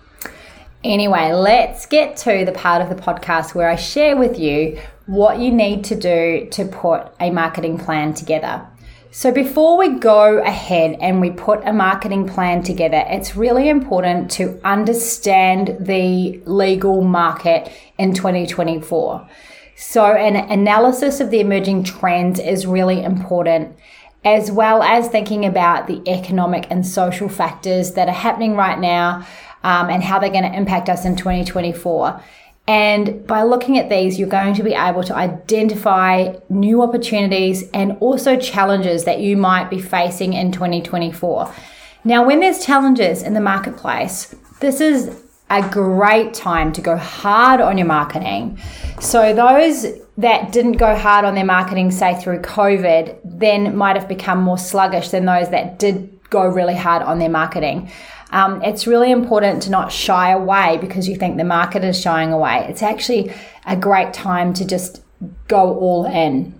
Anyway, 0.85 1.33
let's 1.33 1.87
get 1.87 2.15
to 2.15 2.45
the 2.45 2.51
part 2.51 2.79
of 2.79 2.89
the 2.89 3.01
podcast 3.03 3.55
where 3.55 3.67
I 3.67 3.75
share 3.75 4.15
with 4.15 4.37
you 4.37 4.79
what 5.07 5.39
you 5.39 5.51
need 5.51 5.83
to 5.85 5.95
do 5.95 6.47
to 6.51 6.65
put 6.65 7.07
a 7.19 7.31
marketing 7.31 7.79
plan 7.79 8.13
together. 8.13 8.67
So, 9.09 9.31
before 9.31 9.79
we 9.79 9.97
go 9.97 10.37
ahead 10.43 10.99
and 11.01 11.21
we 11.21 11.31
put 11.31 11.65
a 11.65 11.73
marketing 11.73 12.27
plan 12.27 12.61
together, 12.61 13.03
it's 13.07 13.35
really 13.35 13.67
important 13.67 14.29
to 14.31 14.61
understand 14.63 15.75
the 15.79 16.39
legal 16.45 17.01
market 17.01 17.71
in 17.97 18.13
2024. 18.13 19.27
So, 19.75 20.05
an 20.05 20.35
analysis 20.35 21.19
of 21.19 21.31
the 21.31 21.39
emerging 21.39 21.85
trends 21.85 22.39
is 22.39 22.67
really 22.67 23.03
important, 23.03 23.75
as 24.25 24.51
well 24.51 24.81
as 24.81 25.07
thinking 25.07 25.45
about 25.45 25.85
the 25.85 26.01
economic 26.07 26.65
and 26.71 26.85
social 26.85 27.29
factors 27.29 27.93
that 27.93 28.09
are 28.09 28.11
happening 28.11 28.55
right 28.55 28.79
now 28.79 29.25
um, 29.63 29.89
and 29.89 30.03
how 30.03 30.17
they're 30.19 30.31
going 30.31 30.51
to 30.51 30.57
impact 30.57 30.89
us 30.89 31.05
in 31.05 31.15
2024. 31.15 32.21
And 32.67 33.27
by 33.27 33.43
looking 33.43 33.77
at 33.77 33.89
these, 33.89 34.17
you're 34.17 34.27
going 34.27 34.55
to 34.55 34.63
be 34.63 34.73
able 34.73 35.03
to 35.03 35.15
identify 35.15 36.35
new 36.49 36.81
opportunities 36.81 37.69
and 37.71 37.95
also 37.99 38.37
challenges 38.37 39.05
that 39.05 39.19
you 39.19 39.37
might 39.37 39.69
be 39.69 39.79
facing 39.79 40.33
in 40.33 40.51
2024. 40.51 41.53
Now, 42.03 42.25
when 42.25 42.39
there's 42.39 42.65
challenges 42.65 43.21
in 43.21 43.35
the 43.35 43.41
marketplace, 43.41 44.35
this 44.59 44.81
is 44.81 45.23
a 45.51 45.67
great 45.69 46.33
time 46.33 46.73
to 46.73 46.81
go 46.81 46.97
hard 46.97 47.61
on 47.61 47.77
your 47.77 47.87
marketing. 47.87 48.57
So, 48.99 49.33
those 49.33 49.85
that 50.17 50.51
didn't 50.51 50.73
go 50.73 50.95
hard 50.95 51.25
on 51.25 51.35
their 51.35 51.45
marketing, 51.45 51.91
say 51.91 52.19
through 52.19 52.41
COVID, 52.41 53.19
then 53.23 53.75
might 53.75 53.95
have 53.95 54.07
become 54.07 54.41
more 54.41 54.57
sluggish 54.57 55.09
than 55.09 55.25
those 55.25 55.49
that 55.49 55.77
did 55.77 56.09
go 56.29 56.45
really 56.47 56.75
hard 56.75 57.01
on 57.01 57.19
their 57.19 57.29
marketing. 57.29 57.91
Um, 58.31 58.61
it's 58.63 58.87
really 58.87 59.11
important 59.11 59.63
to 59.63 59.69
not 59.69 59.91
shy 59.91 60.31
away 60.31 60.77
because 60.81 61.07
you 61.07 61.15
think 61.15 61.37
the 61.37 61.43
market 61.43 61.83
is 61.83 61.99
shying 61.99 62.31
away. 62.31 62.65
It's 62.69 62.81
actually 62.81 63.31
a 63.65 63.75
great 63.75 64.13
time 64.13 64.53
to 64.55 64.65
just 64.65 65.01
go 65.47 65.77
all 65.77 66.05
in. 66.05 66.59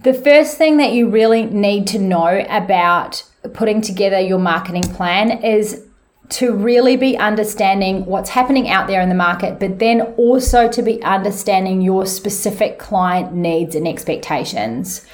The 0.00 0.14
first 0.14 0.58
thing 0.58 0.76
that 0.78 0.92
you 0.92 1.08
really 1.08 1.44
need 1.44 1.86
to 1.88 1.98
know 1.98 2.44
about 2.48 3.24
putting 3.52 3.80
together 3.80 4.20
your 4.20 4.38
marketing 4.38 4.82
plan 4.82 5.42
is 5.42 5.83
to 6.30 6.52
really 6.52 6.96
be 6.96 7.16
understanding 7.16 8.06
what's 8.06 8.30
happening 8.30 8.68
out 8.68 8.86
there 8.86 9.00
in 9.00 9.08
the 9.08 9.14
market, 9.14 9.60
but 9.60 9.78
then 9.78 10.00
also 10.16 10.68
to 10.68 10.82
be 10.82 11.02
understanding 11.02 11.80
your 11.80 12.06
specific 12.06 12.78
client 12.78 13.34
needs 13.34 13.74
and 13.74 13.86
expectations. 13.86 15.06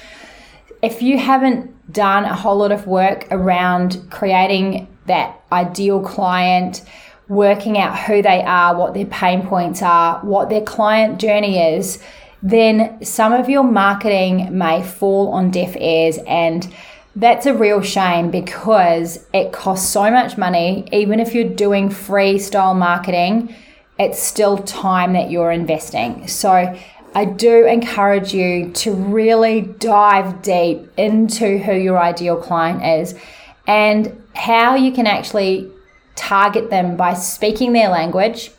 If 0.81 1.01
you 1.01 1.17
haven't 1.17 1.91
done 1.91 2.23
a 2.23 2.35
whole 2.35 2.57
lot 2.57 2.71
of 2.71 2.87
work 2.87 3.27
around 3.29 4.07
creating 4.09 4.87
that 5.07 5.41
ideal 5.51 6.01
client, 6.01 6.81
working 7.27 7.77
out 7.77 7.97
who 7.97 8.21
they 8.21 8.41
are, 8.43 8.75
what 8.75 8.93
their 8.93 9.05
pain 9.05 9.45
points 9.45 9.81
are, 9.81 10.19
what 10.19 10.49
their 10.49 10.61
client 10.61 11.19
journey 11.19 11.75
is, 11.75 12.01
then 12.41 13.03
some 13.03 13.33
of 13.33 13.49
your 13.49 13.63
marketing 13.63 14.57
may 14.57 14.81
fall 14.81 15.29
on 15.29 15.51
deaf 15.51 15.75
ears 15.77 16.17
and 16.25 16.73
that's 17.15 17.45
a 17.45 17.53
real 17.53 17.81
shame 17.81 18.31
because 18.31 19.25
it 19.33 19.51
costs 19.51 19.89
so 19.89 20.09
much 20.09 20.37
money. 20.37 20.87
Even 20.91 21.19
if 21.19 21.35
you're 21.35 21.49
doing 21.49 21.89
freestyle 21.89 22.77
marketing, 22.77 23.53
it's 23.99 24.21
still 24.21 24.57
time 24.57 25.13
that 25.13 25.29
you're 25.29 25.51
investing. 25.51 26.27
So 26.27 26.75
I 27.13 27.25
do 27.25 27.65
encourage 27.65 28.33
you 28.33 28.71
to 28.71 28.93
really 28.93 29.61
dive 29.61 30.41
deep 30.41 30.89
into 30.97 31.57
who 31.57 31.73
your 31.73 31.99
ideal 31.99 32.37
client 32.37 32.83
is 33.01 33.19
and 33.67 34.23
how 34.33 34.75
you 34.75 34.91
can 34.91 35.05
actually 35.05 35.69
target 36.15 36.69
them 36.69 36.95
by 36.95 37.13
speaking 37.13 37.73
their 37.73 37.89
language 37.89 38.51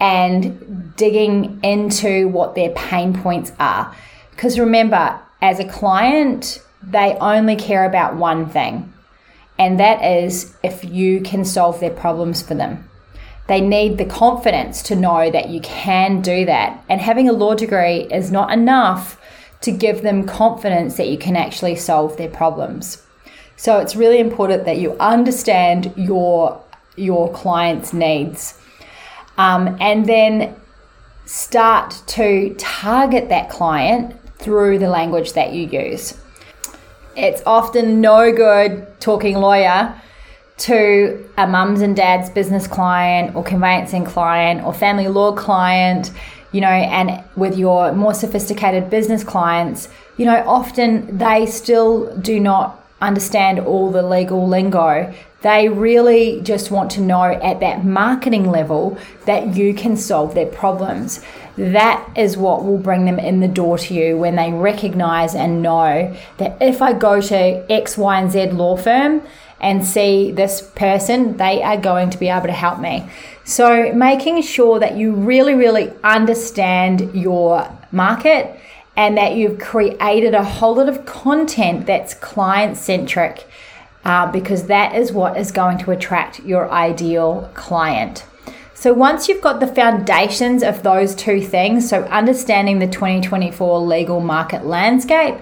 and 0.00 0.94
digging 0.96 1.58
into 1.62 2.28
what 2.28 2.54
their 2.54 2.70
pain 2.70 3.18
points 3.18 3.52
are. 3.58 3.94
Because 4.30 4.58
remember, 4.58 5.18
as 5.40 5.58
a 5.58 5.64
client, 5.64 6.62
they 6.82 7.14
only 7.20 7.56
care 7.56 7.84
about 7.84 8.16
one 8.16 8.48
thing, 8.48 8.92
and 9.58 9.80
that 9.80 10.04
is 10.04 10.56
if 10.62 10.84
you 10.84 11.20
can 11.20 11.44
solve 11.44 11.80
their 11.80 11.90
problems 11.90 12.42
for 12.42 12.54
them. 12.54 12.88
They 13.48 13.60
need 13.60 13.96
the 13.96 14.04
confidence 14.04 14.82
to 14.84 14.94
know 14.94 15.30
that 15.30 15.48
you 15.48 15.60
can 15.62 16.20
do 16.20 16.44
that. 16.44 16.84
And 16.88 17.00
having 17.00 17.28
a 17.28 17.32
law 17.32 17.54
degree 17.54 18.02
is 18.12 18.30
not 18.30 18.52
enough 18.52 19.18
to 19.62 19.72
give 19.72 20.02
them 20.02 20.26
confidence 20.26 20.96
that 20.98 21.08
you 21.08 21.18
can 21.18 21.34
actually 21.34 21.74
solve 21.76 22.16
their 22.16 22.28
problems. 22.28 23.02
So 23.56 23.78
it's 23.78 23.96
really 23.96 24.20
important 24.20 24.66
that 24.66 24.78
you 24.78 24.92
understand 25.00 25.92
your 25.96 26.62
your 26.96 27.32
client's 27.32 27.92
needs, 27.92 28.60
um, 29.36 29.76
and 29.80 30.06
then 30.06 30.54
start 31.26 32.02
to 32.06 32.54
target 32.58 33.28
that 33.28 33.48
client 33.48 34.14
through 34.38 34.78
the 34.78 34.88
language 34.88 35.32
that 35.34 35.52
you 35.52 35.66
use. 35.66 36.14
It's 37.18 37.42
often 37.44 38.00
no 38.00 38.32
good 38.32 38.86
talking 39.00 39.38
lawyer 39.38 40.00
to 40.58 41.28
a 41.36 41.48
mums 41.48 41.80
and 41.80 41.96
dad's 41.96 42.30
business 42.30 42.68
client 42.68 43.34
or 43.34 43.42
conveyancing 43.42 44.04
client 44.04 44.64
or 44.64 44.72
family 44.72 45.08
law 45.08 45.32
client, 45.32 46.12
you 46.52 46.60
know, 46.60 46.68
and 46.68 47.24
with 47.34 47.58
your 47.58 47.90
more 47.90 48.14
sophisticated 48.14 48.88
business 48.88 49.24
clients, 49.24 49.88
you 50.16 50.26
know, 50.26 50.44
often 50.46 51.18
they 51.18 51.44
still 51.46 52.16
do 52.18 52.38
not 52.38 52.80
understand 53.00 53.58
all 53.58 53.90
the 53.90 54.02
legal 54.02 54.46
lingo. 54.46 55.12
They 55.40 55.68
really 55.68 56.40
just 56.42 56.70
want 56.70 56.90
to 56.92 57.00
know 57.00 57.22
at 57.22 57.60
that 57.60 57.84
marketing 57.84 58.50
level 58.50 58.98
that 59.24 59.54
you 59.54 59.72
can 59.72 59.96
solve 59.96 60.34
their 60.34 60.46
problems. 60.46 61.22
That 61.56 62.08
is 62.16 62.36
what 62.36 62.64
will 62.64 62.78
bring 62.78 63.04
them 63.04 63.20
in 63.20 63.40
the 63.40 63.48
door 63.48 63.78
to 63.78 63.94
you 63.94 64.16
when 64.16 64.34
they 64.34 64.52
recognize 64.52 65.34
and 65.36 65.62
know 65.62 66.16
that 66.38 66.56
if 66.60 66.82
I 66.82 66.92
go 66.92 67.20
to 67.20 67.72
X, 67.72 67.96
Y, 67.96 68.20
and 68.20 68.32
Z 68.32 68.50
law 68.50 68.76
firm, 68.76 69.22
and 69.60 69.84
see 69.84 70.30
this 70.30 70.62
person, 70.62 71.36
they 71.36 71.62
are 71.62 71.76
going 71.76 72.10
to 72.10 72.18
be 72.18 72.28
able 72.28 72.46
to 72.46 72.52
help 72.52 72.78
me. 72.78 73.08
So, 73.44 73.92
making 73.92 74.42
sure 74.42 74.78
that 74.78 74.96
you 74.96 75.12
really, 75.12 75.54
really 75.54 75.92
understand 76.04 77.14
your 77.14 77.68
market 77.90 78.58
and 78.96 79.16
that 79.16 79.34
you've 79.34 79.58
created 79.58 80.34
a 80.34 80.44
whole 80.44 80.76
lot 80.76 80.88
of 80.88 81.06
content 81.06 81.86
that's 81.86 82.14
client 82.14 82.76
centric 82.76 83.47
uh, 84.08 84.26
because 84.32 84.66
that 84.68 84.94
is 84.94 85.12
what 85.12 85.36
is 85.36 85.52
going 85.52 85.76
to 85.76 85.90
attract 85.90 86.40
your 86.40 86.70
ideal 86.72 87.50
client. 87.52 88.24
So, 88.72 88.94
once 88.94 89.28
you've 89.28 89.42
got 89.42 89.60
the 89.60 89.66
foundations 89.66 90.62
of 90.62 90.82
those 90.82 91.14
two 91.14 91.42
things, 91.42 91.90
so 91.90 92.04
understanding 92.04 92.78
the 92.78 92.86
2024 92.86 93.80
legal 93.80 94.20
market 94.20 94.64
landscape 94.64 95.36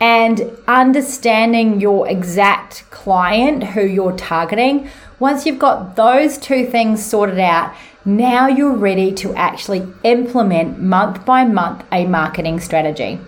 and 0.00 0.50
understanding 0.66 1.80
your 1.80 2.08
exact 2.08 2.88
client 2.90 3.64
who 3.64 3.82
you're 3.82 4.16
targeting. 4.16 4.88
Once 5.18 5.46
you've 5.46 5.58
got 5.58 5.96
those 5.96 6.38
two 6.38 6.66
things 6.66 7.04
sorted 7.04 7.38
out, 7.38 7.74
now 8.04 8.46
you're 8.46 8.76
ready 8.76 9.12
to 9.12 9.34
actually 9.34 9.86
implement 10.04 10.78
month 10.78 11.24
by 11.24 11.44
month 11.44 11.84
a 11.90 12.06
marketing 12.06 12.60
strategy. 12.60 13.18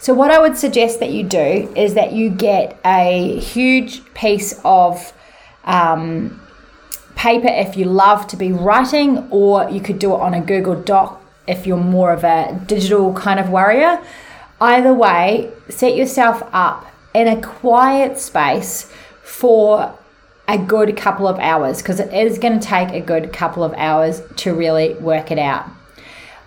So, 0.00 0.14
what 0.14 0.30
I 0.30 0.40
would 0.40 0.56
suggest 0.56 0.98
that 1.00 1.10
you 1.10 1.22
do 1.22 1.70
is 1.76 1.92
that 1.92 2.12
you 2.12 2.30
get 2.30 2.80
a 2.86 3.38
huge 3.38 4.02
piece 4.14 4.58
of 4.64 5.12
um, 5.64 6.40
paper 7.16 7.48
if 7.48 7.76
you 7.76 7.84
love 7.84 8.26
to 8.28 8.36
be 8.38 8.50
writing, 8.50 9.28
or 9.30 9.68
you 9.68 9.82
could 9.82 9.98
do 9.98 10.14
it 10.14 10.20
on 10.20 10.32
a 10.32 10.40
Google 10.40 10.74
Doc 10.80 11.22
if 11.46 11.66
you're 11.66 11.76
more 11.76 12.14
of 12.14 12.24
a 12.24 12.58
digital 12.66 13.12
kind 13.12 13.38
of 13.38 13.50
warrior. 13.50 14.02
Either 14.58 14.94
way, 14.94 15.52
set 15.68 15.94
yourself 15.94 16.42
up 16.50 16.86
in 17.12 17.28
a 17.28 17.38
quiet 17.38 18.18
space 18.18 18.90
for 19.22 19.94
a 20.48 20.56
good 20.56 20.96
couple 20.96 21.28
of 21.28 21.38
hours 21.40 21.82
because 21.82 22.00
it 22.00 22.10
is 22.14 22.38
going 22.38 22.58
to 22.58 22.66
take 22.66 22.88
a 22.88 23.02
good 23.02 23.34
couple 23.34 23.62
of 23.62 23.74
hours 23.74 24.22
to 24.36 24.54
really 24.54 24.94
work 24.94 25.30
it 25.30 25.38
out. 25.38 25.68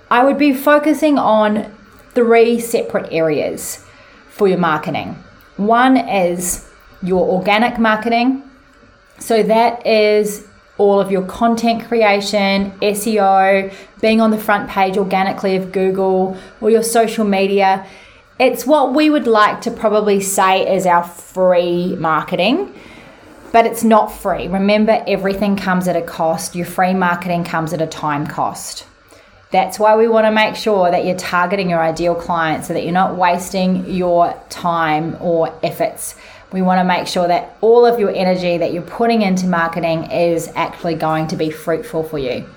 I 0.10 0.24
would 0.24 0.40
be 0.40 0.56
focusing 0.56 1.20
on 1.20 1.72
three 2.14 2.60
separate 2.60 3.12
areas 3.12 3.86
for 4.30 4.48
your 4.48 4.58
marketing. 4.58 5.16
One 5.58 5.98
is 5.98 6.68
your 7.02 7.28
organic 7.28 7.78
marketing. 7.78 8.44
So 9.20 9.44
that 9.44 9.86
is 9.86 10.48
all 10.78 11.00
of 11.00 11.12
your 11.12 11.24
content 11.24 11.86
creation, 11.88 12.72
SEO, 12.82 13.74
being 14.02 14.22
on 14.22 14.32
the 14.32 14.38
front 14.38 14.70
page 14.70 14.98
organically 14.98 15.56
of 15.56 15.72
Google 15.72 16.36
or 16.62 16.70
your 16.70 16.84
social 16.84 17.26
media. 17.26 17.86
It's 18.40 18.66
what 18.66 18.94
we 18.94 19.10
would 19.10 19.28
like 19.28 19.62
to 19.62 19.72
probably 19.72 20.20
say 20.20 20.76
is 20.76 20.86
our 20.86 21.04
free 21.04 21.96
marketing, 21.96 22.74
but 23.52 23.68
it's 23.68 23.84
not 23.84 24.08
free. 24.12 24.48
Remember, 24.48 25.04
everything 25.08 25.56
comes 25.56 25.88
at 25.88 25.96
a 25.96 26.02
cost. 26.02 26.56
Your 26.56 26.66
free 26.66 26.96
marketing 26.96 27.44
comes 27.44 27.74
at 27.74 27.82
a 27.82 27.88
time 27.88 28.26
cost. 28.26 28.88
That's 29.54 29.78
why 29.78 29.96
we 29.96 30.08
want 30.08 30.26
to 30.26 30.32
make 30.32 30.56
sure 30.56 30.90
that 30.90 31.06
you're 31.06 31.16
targeting 31.16 31.70
your 31.70 31.80
ideal 31.80 32.16
client 32.16 32.66
so 32.66 32.74
that 32.74 32.82
you're 32.82 32.92
not 32.92 33.16
wasting 33.16 33.88
your 33.88 34.36
time 34.50 35.16
or 35.22 35.56
efforts. 35.62 36.16
We 36.52 36.64
want 36.64 36.80
to 36.80 36.84
make 36.84 37.06
sure 37.06 37.28
that 37.28 37.56
all 37.62 37.86
of 37.86 38.00
your 38.00 38.10
energy 38.10 38.58
that 38.58 38.74
you're 38.74 38.82
putting 38.82 39.22
into 39.22 39.46
marketing 39.46 40.10
is 40.10 40.52
actually 40.56 40.96
going 40.96 41.28
to 41.28 41.36
be 41.36 41.52
fruitful 41.52 42.04
for 42.04 42.18
you. 42.18 42.50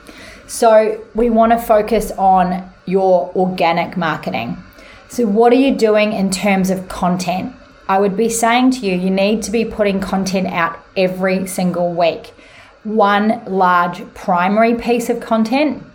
So, 0.46 1.04
we 1.14 1.28
want 1.28 1.52
to 1.52 1.58
focus 1.58 2.12
on 2.12 2.72
your 2.86 3.30
organic 3.36 3.98
marketing. 3.98 4.56
So, 5.08 5.26
what 5.26 5.52
are 5.52 5.56
you 5.56 5.74
doing 5.74 6.14
in 6.14 6.30
terms 6.30 6.70
of 6.70 6.88
content? 6.88 7.54
I 7.88 7.98
would 7.98 8.16
be 8.16 8.30
saying 8.30 8.70
to 8.70 8.78
you, 8.78 8.96
you 8.96 9.10
need 9.10 9.42
to 9.42 9.50
be 9.50 9.66
putting 9.66 10.00
content 10.00 10.46
out 10.46 10.78
every 10.96 11.46
single 11.46 11.92
week. 11.92 12.32
One 12.84 13.44
large 13.44 14.02
primary 14.14 14.76
piece 14.76 15.10
of 15.10 15.20
content 15.20 15.86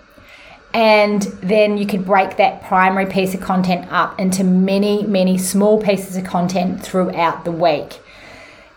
and 0.74 1.22
then 1.42 1.78
you 1.78 1.86
could 1.86 2.06
break 2.06 2.38
that 2.38 2.63
primary 2.63 3.06
piece 3.06 3.34
of 3.34 3.42
content 3.42 3.92
up 3.92 4.20
into 4.20 4.44
many, 4.44 5.04
many 5.04 5.38
small 5.38 5.82
pieces 5.82 6.16
of 6.16 6.24
content 6.24 6.82
throughout 6.82 7.44
the 7.44 7.51
week. 7.51 8.00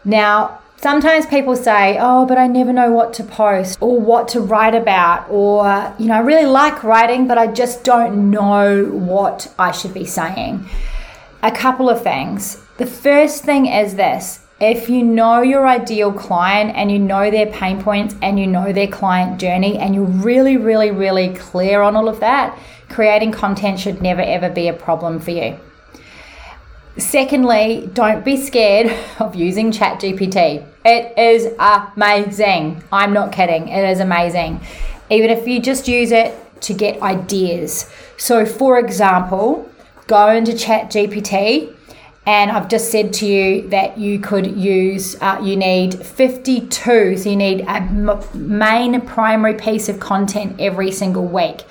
Now, 0.04 0.60
sometimes 0.76 1.26
people 1.26 1.56
say, 1.56 1.96
Oh, 2.00 2.26
but 2.26 2.36
I 2.36 2.46
never 2.46 2.72
know 2.72 2.90
what 2.90 3.14
to 3.14 3.24
post 3.24 3.78
or 3.80 4.00
what 4.00 4.28
to 4.28 4.40
write 4.40 4.74
about, 4.74 5.28
or, 5.30 5.94
you 5.98 6.06
know, 6.06 6.14
I 6.14 6.20
really 6.20 6.46
like 6.46 6.82
writing, 6.82 7.26
but 7.28 7.38
I 7.38 7.46
just 7.46 7.84
don't 7.84 8.30
know 8.30 8.84
what 8.86 9.52
I 9.58 9.70
should 9.70 9.94
be 9.94 10.04
saying. 10.04 10.68
A 11.42 11.50
couple 11.50 11.88
of 11.88 12.02
things. 12.02 12.60
The 12.76 12.86
first 12.86 13.44
thing 13.44 13.66
is 13.66 13.94
this 13.94 14.43
if 14.60 14.88
you 14.88 15.02
know 15.02 15.42
your 15.42 15.66
ideal 15.66 16.12
client 16.12 16.76
and 16.76 16.90
you 16.90 16.98
know 16.98 17.30
their 17.30 17.46
pain 17.46 17.82
points 17.82 18.14
and 18.22 18.38
you 18.38 18.46
know 18.46 18.72
their 18.72 18.86
client 18.86 19.40
journey 19.40 19.78
and 19.78 19.94
you're 19.94 20.04
really, 20.04 20.56
really, 20.56 20.90
really 20.90 21.34
clear 21.34 21.82
on 21.82 21.96
all 21.96 22.08
of 22.08 22.20
that, 22.20 22.56
creating 22.88 23.32
content 23.32 23.80
should 23.80 24.00
never 24.00 24.20
ever 24.20 24.48
be 24.48 24.68
a 24.68 24.72
problem 24.72 25.18
for 25.18 25.32
you. 25.32 25.58
Secondly, 26.96 27.90
don't 27.92 28.24
be 28.24 28.36
scared 28.36 28.96
of 29.18 29.34
using 29.34 29.72
ChatGPT. 29.72 30.64
It 30.84 31.18
is 31.18 31.52
amazing. 31.58 32.84
I'm 32.92 33.12
not 33.12 33.32
kidding. 33.32 33.68
It 33.68 33.84
is 33.90 33.98
amazing. 33.98 34.60
Even 35.10 35.30
if 35.30 35.48
you 35.48 35.60
just 35.60 35.88
use 35.88 36.12
it 36.12 36.34
to 36.62 36.74
get 36.74 37.02
ideas. 37.02 37.90
So, 38.16 38.46
for 38.46 38.78
example, 38.78 39.68
go 40.06 40.28
into 40.28 40.52
ChatGPT 40.52 41.74
and 42.26 42.50
I've 42.50 42.68
just 42.68 42.90
said 42.90 43.12
to 43.14 43.26
you 43.26 43.68
that 43.68 43.98
you 43.98 44.18
could 44.18 44.56
use, 44.56 45.16
uh, 45.20 45.40
you 45.42 45.56
need 45.56 45.94
52, 45.94 47.18
so 47.18 47.28
you 47.28 47.36
need 47.36 47.60
a 47.62 47.76
m- 47.76 48.18
main 48.34 49.00
primary 49.02 49.54
piece 49.54 49.90
of 49.90 50.00
content 50.00 50.56
every 50.58 50.90
single 50.90 51.26
week. 51.26 51.64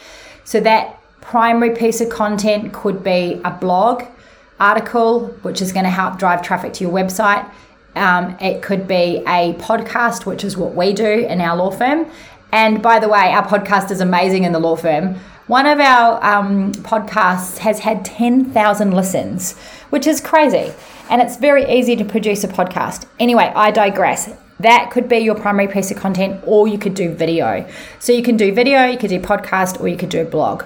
So 0.43 0.59
that 0.59 0.99
primary 1.21 1.75
piece 1.75 2.01
of 2.01 2.09
content 2.09 2.71
could 2.71 3.03
be 3.03 3.41
a 3.43 3.49
blog 3.49 4.03
article, 4.59 5.27
which 5.41 5.59
is 5.59 5.73
going 5.73 5.85
to 5.85 5.89
help 5.91 6.19
drive 6.19 6.43
traffic 6.43 6.73
to 6.73 6.83
your 6.83 6.93
website. 6.93 7.49
Um, 7.95 8.37
it 8.39 8.61
could 8.61 8.87
be 8.87 9.23
a 9.27 9.53
podcast, 9.53 10.25
which 10.25 10.43
is 10.43 10.55
what 10.55 10.75
we 10.75 10.93
do 10.93 11.05
in 11.05 11.41
our 11.41 11.55
law 11.55 11.71
firm. 11.71 12.05
And 12.53 12.83
by 12.83 12.99
the 12.99 13.09
way, 13.09 13.31
our 13.31 13.43
podcast 13.43 13.89
is 13.89 13.99
amazing 13.99 14.43
in 14.43 14.51
the 14.51 14.59
law 14.59 14.75
firm. 14.75 15.15
One 15.47 15.65
of 15.65 15.79
our 15.79 16.23
um, 16.23 16.71
podcasts 16.71 17.57
has 17.57 17.79
had 17.79 18.05
10,000 18.05 18.93
listens, 18.93 19.57
which 19.89 20.05
is 20.05 20.21
crazy. 20.21 20.71
And 21.09 21.19
it's 21.19 21.37
very 21.37 21.65
easy 21.67 21.95
to 21.95 22.05
produce 22.05 22.43
a 22.43 22.47
podcast. 22.47 23.07
Anyway, 23.19 23.51
I 23.55 23.71
digress. 23.71 24.31
That 24.59 24.91
could 24.91 25.09
be 25.09 25.17
your 25.17 25.33
primary 25.33 25.67
piece 25.67 25.89
of 25.89 25.97
content, 25.97 26.43
or 26.45 26.67
you 26.67 26.77
could 26.77 26.93
do 26.93 27.11
video. 27.11 27.67
So 27.97 28.13
you 28.13 28.21
can 28.21 28.37
do 28.37 28.53
video, 28.53 28.85
you 28.85 28.99
could 28.99 29.09
do 29.09 29.19
podcast, 29.19 29.81
or 29.81 29.87
you 29.87 29.97
could 29.97 30.09
do 30.09 30.21
a 30.21 30.25
blog. 30.25 30.63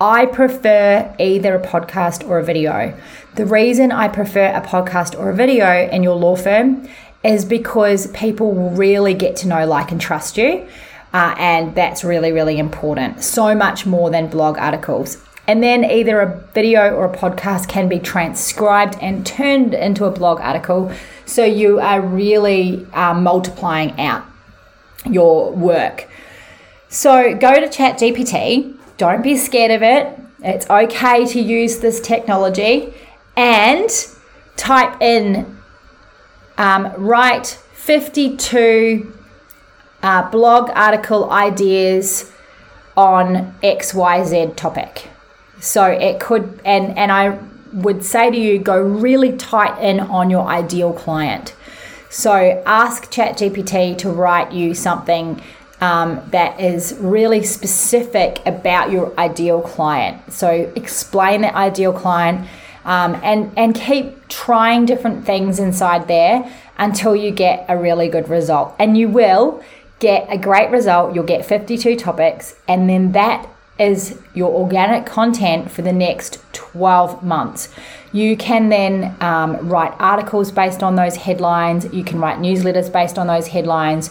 I 0.00 0.26
prefer 0.26 1.12
either 1.18 1.56
a 1.56 1.60
podcast 1.60 2.28
or 2.28 2.38
a 2.38 2.44
video. 2.44 2.96
The 3.34 3.44
reason 3.44 3.90
I 3.90 4.06
prefer 4.06 4.54
a 4.54 4.60
podcast 4.60 5.18
or 5.18 5.30
a 5.30 5.34
video 5.34 5.88
in 5.88 6.04
your 6.04 6.14
law 6.14 6.36
firm 6.36 6.88
is 7.24 7.44
because 7.44 8.06
people 8.12 8.52
will 8.52 8.70
really 8.70 9.14
get 9.14 9.34
to 9.38 9.48
know, 9.48 9.66
like, 9.66 9.90
and 9.90 10.00
trust 10.00 10.38
you. 10.38 10.68
Uh, 11.14 11.32
and 11.38 11.76
that's 11.76 12.02
really, 12.02 12.32
really 12.32 12.58
important. 12.58 13.22
So 13.22 13.54
much 13.54 13.86
more 13.86 14.10
than 14.10 14.26
blog 14.26 14.58
articles. 14.58 15.22
And 15.46 15.62
then 15.62 15.84
either 15.84 16.20
a 16.20 16.40
video 16.54 16.92
or 16.92 17.04
a 17.04 17.16
podcast 17.16 17.68
can 17.68 17.88
be 17.88 18.00
transcribed 18.00 18.98
and 19.00 19.24
turned 19.24 19.74
into 19.74 20.06
a 20.06 20.10
blog 20.10 20.40
article. 20.40 20.90
So 21.24 21.44
you 21.44 21.78
are 21.78 22.00
really 22.00 22.84
uh, 22.92 23.14
multiplying 23.14 23.98
out 24.00 24.24
your 25.08 25.52
work. 25.52 26.08
So 26.88 27.36
go 27.36 27.60
to 27.60 27.68
ChatGPT. 27.68 28.76
Don't 28.96 29.22
be 29.22 29.36
scared 29.36 29.70
of 29.70 29.84
it. 29.84 30.18
It's 30.42 30.68
okay 30.68 31.26
to 31.26 31.40
use 31.40 31.78
this 31.78 32.00
technology 32.00 32.92
and 33.36 33.88
type 34.56 35.00
in 35.00 35.58
um, 36.58 36.92
write 36.96 37.46
52 37.74 39.23
uh, 40.04 40.30
blog 40.30 40.70
article 40.74 41.30
ideas 41.30 42.30
on 42.94 43.54
XYZ 43.62 44.54
topic. 44.54 45.08
So 45.60 45.86
it 45.86 46.20
could, 46.20 46.60
and, 46.64 46.96
and 46.96 47.10
I 47.10 47.38
would 47.72 48.04
say 48.04 48.30
to 48.30 48.36
you, 48.36 48.58
go 48.58 48.80
really 48.80 49.34
tight 49.36 49.82
in 49.82 49.98
on 49.98 50.28
your 50.28 50.46
ideal 50.46 50.92
client. 50.92 51.54
So 52.10 52.62
ask 52.66 53.10
ChatGPT 53.10 53.96
to 53.98 54.10
write 54.10 54.52
you 54.52 54.74
something 54.74 55.40
um, 55.80 56.22
that 56.30 56.60
is 56.60 56.96
really 57.00 57.42
specific 57.42 58.40
about 58.44 58.92
your 58.92 59.18
ideal 59.18 59.62
client. 59.62 60.30
So 60.30 60.70
explain 60.76 61.40
the 61.40 61.56
ideal 61.56 61.94
client 61.94 62.46
um, 62.84 63.18
and, 63.22 63.50
and 63.56 63.74
keep 63.74 64.28
trying 64.28 64.84
different 64.84 65.24
things 65.24 65.58
inside 65.58 66.08
there 66.08 66.48
until 66.76 67.16
you 67.16 67.30
get 67.30 67.64
a 67.68 67.78
really 67.78 68.08
good 68.08 68.28
result. 68.28 68.74
And 68.78 68.98
you 68.98 69.08
will 69.08 69.62
get 69.98 70.26
a 70.30 70.38
great 70.38 70.70
result, 70.70 71.14
you'll 71.14 71.24
get 71.24 71.44
52 71.44 71.96
topics, 71.96 72.56
and 72.68 72.88
then 72.88 73.12
that 73.12 73.48
is 73.78 74.20
your 74.34 74.52
organic 74.52 75.04
content 75.04 75.70
for 75.70 75.82
the 75.82 75.92
next 75.92 76.38
12 76.52 77.22
months. 77.22 77.68
You 78.12 78.36
can 78.36 78.68
then 78.68 79.16
um, 79.20 79.68
write 79.68 79.92
articles 79.98 80.52
based 80.52 80.82
on 80.82 80.94
those 80.94 81.16
headlines, 81.16 81.92
you 81.92 82.04
can 82.04 82.20
write 82.20 82.38
newsletters 82.38 82.92
based 82.92 83.18
on 83.18 83.26
those 83.26 83.48
headlines. 83.48 84.10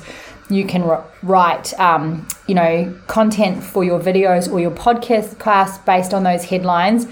You 0.50 0.66
can 0.66 1.02
write, 1.24 1.74
um, 1.80 2.28
you 2.48 2.54
know, 2.54 2.94
content 3.08 3.64
for 3.64 3.84
your 3.84 4.00
videos 4.00 4.52
or 4.52 4.60
your 4.60 4.72
podcast 4.72 5.40
class 5.40 5.78
based 5.80 6.14
on 6.14 6.24
those 6.24 6.44
headlines. 6.44 7.08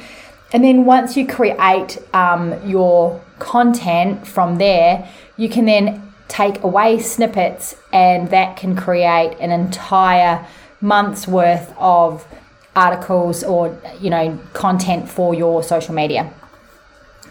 And 0.52 0.64
then 0.64 0.84
once 0.84 1.16
you 1.16 1.26
create 1.26 1.98
um, 2.14 2.56
your 2.68 3.22
content 3.40 4.28
from 4.28 4.58
there, 4.58 5.10
you 5.38 5.48
can 5.48 5.66
then 5.66 6.11
take 6.32 6.63
away 6.63 6.98
snippets, 6.98 7.76
and 7.91 8.30
that 8.30 8.56
can 8.56 8.74
create 8.76 9.38
an 9.41 9.52
entire 9.52 10.46
month's 10.80 11.28
worth 11.28 11.74
of 11.78 12.26
articles 12.74 13.44
or 13.44 13.78
you 14.00 14.10
know 14.10 14.39
content 14.54 15.10
for 15.10 15.36
your 15.36 15.62
social 15.62 15.94
media. 15.94 16.32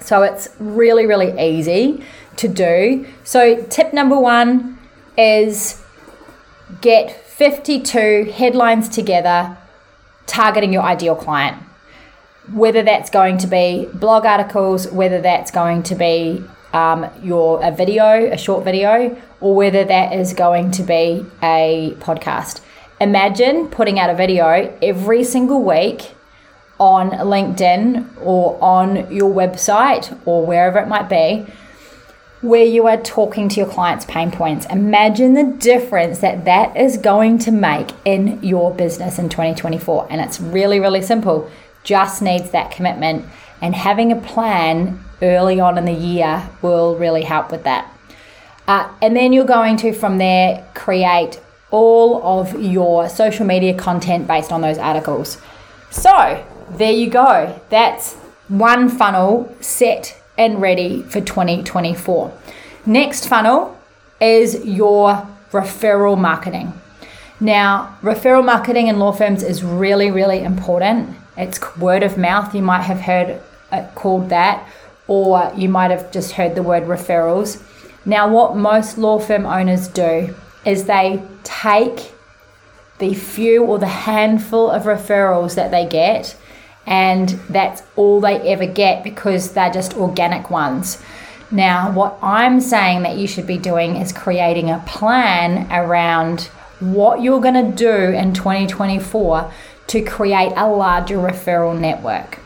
So 0.01 0.23
it's 0.23 0.51
really 0.59 1.07
really 1.07 1.33
easy 1.41 2.05
to 2.37 2.47
do. 2.47 3.07
So 3.25 3.63
tip 3.65 3.95
number 3.95 4.19
1 4.19 4.79
is 5.17 5.83
get 6.83 7.11
52 7.11 8.33
headlines 8.35 8.89
together 8.89 9.57
targeting 10.27 10.73
your 10.73 10.83
ideal 10.83 11.17
client. 11.17 11.57
Whether 12.53 12.83
that's 12.83 13.09
going 13.11 13.39
to 13.39 13.47
be 13.47 13.89
blog 13.95 14.27
articles, 14.27 14.89
whether 14.91 15.21
that's 15.21 15.51
going 15.51 15.85
to 15.85 15.95
be 15.95 16.45
um, 16.73 17.11
your 17.23 17.63
a 17.63 17.71
video, 17.71 18.31
a 18.31 18.37
short 18.37 18.65
video, 18.65 19.21
or 19.41 19.55
whether 19.55 19.85
that 19.85 20.13
is 20.13 20.33
going 20.33 20.71
to 20.73 20.83
be 20.83 21.27
a 21.43 21.95
podcast. 22.01 22.61
Imagine 23.01 23.69
putting 23.69 23.99
out 23.99 24.11
a 24.11 24.15
video 24.15 24.77
every 24.83 25.25
single 25.25 25.63
week 25.63 26.15
on 26.79 27.11
LinkedIn 27.11 28.09
or 28.23 28.63
on 28.63 29.13
your 29.13 29.33
website 29.33 30.19
or 30.27 30.47
wherever 30.47 30.79
it 30.79 30.89
might 30.89 31.09
be 31.09 31.47
where 32.43 32.65
you 32.65 32.87
are 32.87 32.97
talking 32.97 33.49
to 33.51 33.57
your 33.61 33.69
clients' 33.69 34.05
pain 34.07 34.31
points. 34.31 34.65
Imagine 34.67 35.35
the 35.35 35.45
difference 35.59 36.21
that 36.21 36.47
that 36.47 36.75
is 36.77 36.97
going 36.97 37.39
to 37.39 37.53
make 37.53 37.91
in 38.05 38.43
your 38.43 38.75
business 38.75 39.19
in 39.19 39.29
2024. 39.29 40.07
And 40.11 40.21
it's 40.21 40.41
really, 40.41 40.81
really 40.81 41.03
simple. 41.03 41.51
Just 41.85 42.23
needs 42.23 42.51
that 42.51 42.71
commitment. 42.71 43.27
And 43.61 43.75
having 43.75 44.11
a 44.11 44.17
plan 44.17 45.05
early 45.23 45.61
on 45.61 45.79
in 45.79 45.85
the 45.85 45.93
year 45.93 46.49
will 46.63 46.97
really 46.97 47.23
help 47.23 47.51
with 47.51 47.65
that. 47.65 47.93
Uh, 48.67 48.89
and 49.03 49.17
then 49.17 49.33
you're 49.33 49.45
going 49.45 49.77
to, 49.79 49.93
from 49.93 50.19
there, 50.19 50.67
create 50.75 51.41
all 51.71 52.23
of 52.23 52.61
your 52.61 53.09
social 53.09 53.47
media 53.47 53.75
content 53.75 54.27
based 54.27 54.53
on 54.53 54.61
those 54.61 54.79
articles. 54.79 55.39
So, 55.91 56.45
there 56.71 56.93
you 56.93 57.11
go. 57.11 57.61
That's 57.69 58.15
one 58.49 58.89
funnel 58.89 59.55
set 59.61 60.21
and 60.39 60.61
ready 60.61 61.03
for 61.03 61.21
2024. 61.21 62.33
Next 62.87 63.27
funnel 63.27 63.79
is 64.21 64.65
your 64.65 65.29
referral 65.53 66.19
marketing. 66.19 66.73
Now, 67.41 67.97
referral 68.03 68.45
marketing 68.45 68.89
in 68.89 68.99
law 68.99 69.13
firms 69.13 69.43
is 69.43 69.65
really, 69.65 70.11
really 70.11 70.43
important. 70.43 71.17
It's 71.37 71.77
word 71.77 72.03
of 72.03 72.19
mouth. 72.19 72.55
You 72.55 72.63
might 72.63 72.83
have 72.83 73.01
heard 73.01 73.41
it 73.73 73.95
called 73.95 74.29
that, 74.29 74.69
or 75.11 75.53
you 75.57 75.69
might 75.69 75.91
have 75.91 76.13
just 76.13 76.31
heard 76.31 76.55
the 76.55 76.63
word 76.63 76.85
referrals. 76.85 77.61
Now, 78.07 78.29
what 78.29 78.57
most 78.57 78.97
law 78.97 79.19
firm 79.19 79.45
owners 79.45 79.89
do 79.89 80.37
is 80.65 80.85
they 80.85 81.21
take 81.43 82.13
the 83.01 83.13
few 83.13 83.65
or 83.65 83.81
the 83.81 83.89
handful 83.89 84.71
of 84.71 84.85
referrals 84.85 85.57
that 85.57 85.73
they 85.73 85.85
get, 85.85 86.37
and 86.87 87.31
that's 87.49 87.83
all 87.97 88.21
they 88.21 88.37
ever 88.53 88.67
get 88.67 89.03
because 89.03 89.53
they're 89.53 89.73
just 89.73 89.97
organic 89.97 90.49
ones. 90.49 91.03
Now, 91.51 91.91
what 91.91 92.17
I'm 92.23 92.61
saying 92.61 93.03
that 93.03 93.17
you 93.17 93.27
should 93.27 93.49
be 93.49 93.59
doing 93.59 93.97
is 93.97 94.13
creating 94.13 94.71
a 94.71 94.79
plan 94.87 95.67
around 95.73 96.43
what 96.79 97.21
you're 97.21 97.41
going 97.41 97.73
to 97.73 97.77
do 97.77 98.17
in 98.17 98.33
2024 98.33 99.53
to 99.89 100.03
create 100.03 100.53
a 100.55 100.69
larger 100.69 101.17
referral 101.17 101.77
network. 101.77 102.40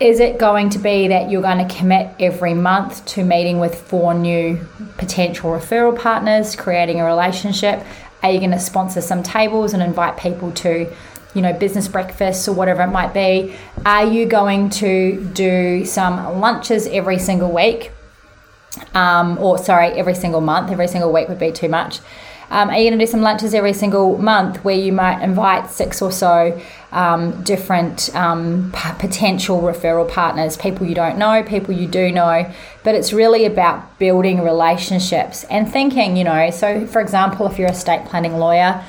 Is 0.00 0.18
it 0.18 0.38
going 0.38 0.70
to 0.70 0.78
be 0.78 1.08
that 1.08 1.30
you're 1.30 1.42
going 1.42 1.66
to 1.66 1.74
commit 1.74 2.14
every 2.18 2.54
month 2.54 3.04
to 3.04 3.22
meeting 3.22 3.60
with 3.60 3.82
four 3.82 4.14
new 4.14 4.66
potential 4.96 5.50
referral 5.50 5.96
partners, 5.96 6.56
creating 6.56 7.02
a 7.02 7.04
relationship? 7.04 7.84
Are 8.22 8.30
you 8.30 8.38
going 8.38 8.52
to 8.52 8.58
sponsor 8.58 9.02
some 9.02 9.22
tables 9.22 9.74
and 9.74 9.82
invite 9.82 10.16
people 10.16 10.52
to, 10.52 10.90
you 11.34 11.42
know, 11.42 11.52
business 11.52 11.86
breakfasts 11.86 12.48
or 12.48 12.54
whatever 12.54 12.80
it 12.80 12.86
might 12.86 13.12
be? 13.12 13.54
Are 13.84 14.06
you 14.06 14.24
going 14.24 14.70
to 14.70 15.22
do 15.34 15.84
some 15.84 16.40
lunches 16.40 16.86
every 16.86 17.18
single 17.18 17.52
week? 17.52 17.92
Um, 18.94 19.36
or 19.36 19.58
sorry, 19.58 19.88
every 19.88 20.14
single 20.14 20.40
month. 20.40 20.70
Every 20.70 20.88
single 20.88 21.12
week 21.12 21.28
would 21.28 21.38
be 21.38 21.52
too 21.52 21.68
much. 21.68 22.00
Um, 22.50 22.70
are 22.70 22.78
you 22.78 22.88
going 22.88 22.98
to 22.98 23.04
do 23.04 23.10
some 23.10 23.20
lunches 23.20 23.52
every 23.52 23.74
single 23.74 24.16
month 24.16 24.64
where 24.64 24.74
you 24.74 24.92
might 24.92 25.22
invite 25.22 25.70
six 25.70 26.00
or 26.00 26.10
so 26.10 26.58
um, 26.92 27.42
different 27.42 28.14
um, 28.14 28.72
p- 28.74 28.92
potential 28.98 29.60
referral 29.60 30.08
partners, 30.08 30.56
people 30.56 30.86
you 30.86 30.94
don't 30.94 31.18
know, 31.18 31.42
people 31.42 31.74
you 31.74 31.86
do 31.86 32.10
know? 32.10 32.50
But 32.82 32.94
it's 32.94 33.12
really 33.12 33.44
about 33.44 33.98
building 33.98 34.42
relationships 34.42 35.44
and 35.44 35.70
thinking, 35.70 36.16
you 36.16 36.24
know. 36.24 36.50
So, 36.50 36.86
for 36.86 37.00
example, 37.00 37.46
if 37.46 37.58
you're 37.58 37.68
a 37.68 37.72
estate 37.72 38.06
planning 38.06 38.38
lawyer, 38.38 38.84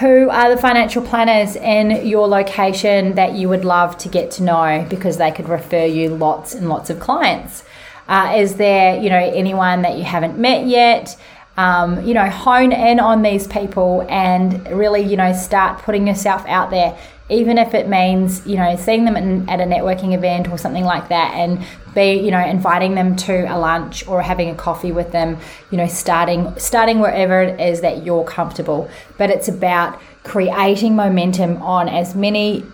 who 0.00 0.28
are 0.28 0.54
the 0.54 0.60
financial 0.60 1.02
planners 1.02 1.56
in 1.56 2.06
your 2.06 2.28
location 2.28 3.14
that 3.14 3.32
you 3.32 3.48
would 3.48 3.64
love 3.64 3.96
to 3.98 4.08
get 4.08 4.30
to 4.32 4.42
know 4.42 4.86
because 4.90 5.16
they 5.16 5.30
could 5.30 5.48
refer 5.48 5.86
you 5.86 6.10
lots 6.10 6.54
and 6.54 6.68
lots 6.68 6.90
of 6.90 7.00
clients? 7.00 7.64
Uh, 8.08 8.34
is 8.36 8.56
there, 8.56 9.00
you 9.00 9.08
know, 9.08 9.16
anyone 9.16 9.82
that 9.82 9.96
you 9.96 10.04
haven't 10.04 10.38
met 10.38 10.66
yet? 10.66 11.16
um, 11.56 12.04
you 12.04 12.12
know, 12.12 12.28
hone 12.28 12.72
in 12.72 13.00
on 13.00 13.22
these 13.22 13.46
people 13.46 14.06
and 14.08 14.66
really, 14.68 15.00
you 15.00 15.16
know, 15.16 15.32
start 15.32 15.82
putting 15.82 16.06
yourself 16.06 16.44
out 16.46 16.70
there, 16.70 16.98
even 17.28 17.58
if 17.58 17.74
it 17.74 17.88
means, 17.88 18.46
you 18.46 18.56
know, 18.56 18.76
seeing 18.76 19.04
them 19.04 19.16
at 19.48 19.60
a 19.60 19.64
networking 19.64 20.14
event 20.14 20.48
or 20.48 20.56
something 20.56 20.84
like 20.84 21.08
that, 21.08 21.34
and 21.34 21.64
be, 21.94 22.14
you 22.14 22.30
know, 22.30 22.44
inviting 22.44 22.94
them 22.94 23.16
to 23.16 23.52
a 23.52 23.58
lunch 23.58 24.06
or 24.06 24.22
having 24.22 24.50
a 24.50 24.54
coffee 24.54 24.92
with 24.92 25.10
them, 25.12 25.38
you 25.70 25.78
know, 25.78 25.88
starting 25.88 26.56
starting 26.58 27.00
wherever 27.00 27.42
it 27.42 27.60
is 27.60 27.80
that 27.80 28.04
you're 28.04 28.24
comfortable. 28.24 28.88
But 29.18 29.30
it's 29.30 29.48
about 29.48 30.00
creating 30.22 30.94
momentum 30.94 31.62
on 31.62 31.88
as 31.88 32.14
many 32.14 32.64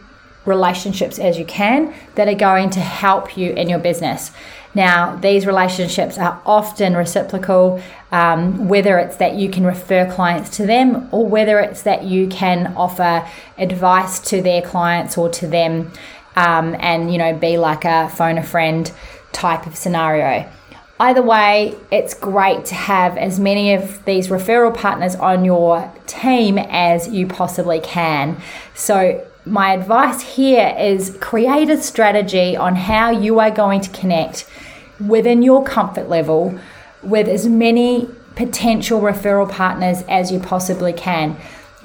relationships 0.44 1.18
as 1.18 1.38
you 1.38 1.44
can 1.44 1.94
that 2.16 2.28
are 2.28 2.34
going 2.34 2.68
to 2.70 2.80
help 2.80 3.36
you 3.36 3.52
in 3.52 3.68
your 3.68 3.78
business. 3.78 4.32
Now, 4.74 5.16
these 5.16 5.46
relationships 5.46 6.16
are 6.16 6.40
often 6.46 6.96
reciprocal, 6.96 7.82
um, 8.10 8.68
whether 8.68 8.98
it's 8.98 9.16
that 9.16 9.34
you 9.34 9.50
can 9.50 9.66
refer 9.66 10.10
clients 10.10 10.56
to 10.56 10.66
them 10.66 11.08
or 11.12 11.26
whether 11.26 11.60
it's 11.60 11.82
that 11.82 12.04
you 12.04 12.26
can 12.28 12.74
offer 12.76 13.28
advice 13.58 14.18
to 14.30 14.40
their 14.40 14.62
clients 14.62 15.18
or 15.18 15.28
to 15.30 15.46
them 15.46 15.92
um, 16.36 16.74
and, 16.78 17.12
you 17.12 17.18
know, 17.18 17.34
be 17.34 17.58
like 17.58 17.84
a 17.84 18.08
phone 18.08 18.38
a 18.38 18.42
friend 18.42 18.90
type 19.32 19.66
of 19.66 19.76
scenario. 19.76 20.50
Either 20.98 21.22
way, 21.22 21.74
it's 21.90 22.14
great 22.14 22.64
to 22.66 22.74
have 22.74 23.16
as 23.18 23.40
many 23.40 23.74
of 23.74 24.04
these 24.04 24.28
referral 24.28 24.74
partners 24.74 25.16
on 25.16 25.44
your 25.44 25.92
team 26.06 26.56
as 26.58 27.08
you 27.08 27.26
possibly 27.26 27.80
can. 27.80 28.40
So, 28.74 29.26
my 29.44 29.72
advice 29.72 30.22
here 30.22 30.74
is 30.78 31.16
create 31.20 31.68
a 31.68 31.80
strategy 31.82 32.56
on 32.56 32.76
how 32.76 33.10
you 33.10 33.40
are 33.40 33.50
going 33.50 33.80
to 33.80 33.90
connect 33.90 34.48
within 35.00 35.42
your 35.42 35.64
comfort 35.64 36.08
level 36.08 36.58
with 37.02 37.28
as 37.28 37.46
many 37.46 38.08
potential 38.36 39.00
referral 39.00 39.50
partners 39.50 40.04
as 40.08 40.30
you 40.30 40.38
possibly 40.38 40.92
can. 40.92 41.36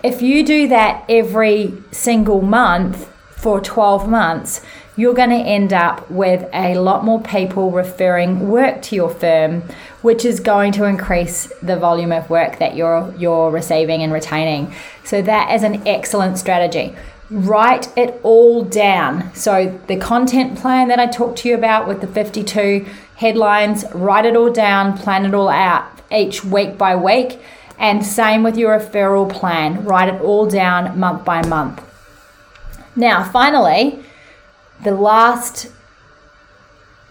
If 0.03 0.21
you 0.21 0.45
do 0.45 0.67
that 0.67 1.03
every 1.09 1.73
single 1.91 2.41
month 2.41 3.11
for 3.31 3.59
12 3.59 4.07
months, 4.07 4.61
you're 4.95 5.13
going 5.13 5.29
to 5.29 5.35
end 5.35 5.73
up 5.73 6.09
with 6.09 6.47
a 6.53 6.75
lot 6.75 7.03
more 7.03 7.21
people 7.21 7.71
referring 7.71 8.49
work 8.49 8.81
to 8.83 8.95
your 8.95 9.09
firm, 9.09 9.61
which 10.01 10.25
is 10.25 10.39
going 10.39 10.71
to 10.73 10.85
increase 10.85 11.51
the 11.61 11.75
volume 11.75 12.11
of 12.11 12.29
work 12.29 12.57
that 12.59 12.75
you're 12.75 13.13
you're 13.17 13.51
receiving 13.51 14.01
and 14.01 14.11
retaining. 14.11 14.73
So 15.03 15.21
that 15.23 15.53
is 15.53 15.63
an 15.63 15.87
excellent 15.87 16.37
strategy 16.37 16.95
write 17.29 17.95
it 17.97 18.19
all 18.23 18.63
down. 18.63 19.33
So, 19.35 19.79
the 19.87 19.97
content 19.97 20.57
plan 20.57 20.87
that 20.87 20.99
I 20.99 21.07
talked 21.07 21.39
to 21.39 21.49
you 21.49 21.55
about 21.55 21.87
with 21.87 22.01
the 22.01 22.07
52 22.07 22.85
headlines, 23.15 23.85
write 23.93 24.25
it 24.25 24.35
all 24.35 24.51
down, 24.51 24.97
plan 24.97 25.25
it 25.25 25.33
all 25.33 25.49
out 25.49 25.85
each 26.11 26.43
week 26.43 26.77
by 26.77 26.95
week. 26.95 27.39
And 27.79 28.05
same 28.05 28.43
with 28.43 28.57
your 28.57 28.79
referral 28.79 29.31
plan, 29.31 29.83
write 29.83 30.13
it 30.13 30.21
all 30.21 30.47
down 30.47 30.97
month 30.99 31.23
by 31.23 31.45
month. 31.45 31.83
Now, 32.95 33.23
finally, 33.23 34.03
the 34.83 34.91
last 34.91 35.71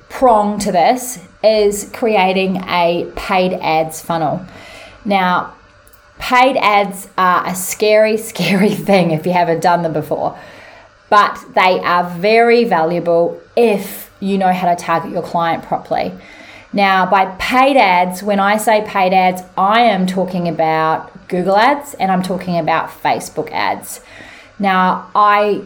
prong 0.09 0.59
to 0.61 0.73
this 0.73 1.21
is 1.45 1.91
creating 1.93 2.57
a 2.65 3.11
paid 3.15 3.53
ads 3.53 4.01
funnel. 4.01 4.45
Now, 5.05 5.56
Paid 6.27 6.57
ads 6.57 7.07
are 7.17 7.47
a 7.47 7.55
scary, 7.55 8.17
scary 8.33 8.75
thing 8.75 9.12
if 9.12 9.27
you 9.27 9.33
haven't 9.33 9.61
done 9.61 9.83
them 9.83 9.93
before, 9.93 10.37
but 11.09 11.45
they 11.55 11.79
are 11.79 12.11
very 12.19 12.65
valuable 12.65 13.41
if 13.57 14.11
you 14.19 14.37
know 14.37 14.53
how 14.53 14.75
to 14.75 14.75
target 14.75 15.12
your 15.12 15.23
client 15.23 15.62
properly. 15.62 16.12
Now, 16.73 17.07
by 17.07 17.27
paid 17.39 17.77
ads, 17.77 18.25
when 18.25 18.41
I 18.41 18.57
say 18.57 18.85
paid 18.85 19.12
ads, 19.12 19.43
I 19.57 19.83
am 19.83 20.09
talking 20.09 20.49
about 20.49 21.29
Google 21.29 21.57
ads 21.57 21.95
and 21.95 22.11
I'm 22.11 22.25
talking 22.25 22.59
about 22.59 22.89
Facebook 22.89 23.53
ads. 23.53 24.01
Now, 24.59 25.09
I 25.15 25.62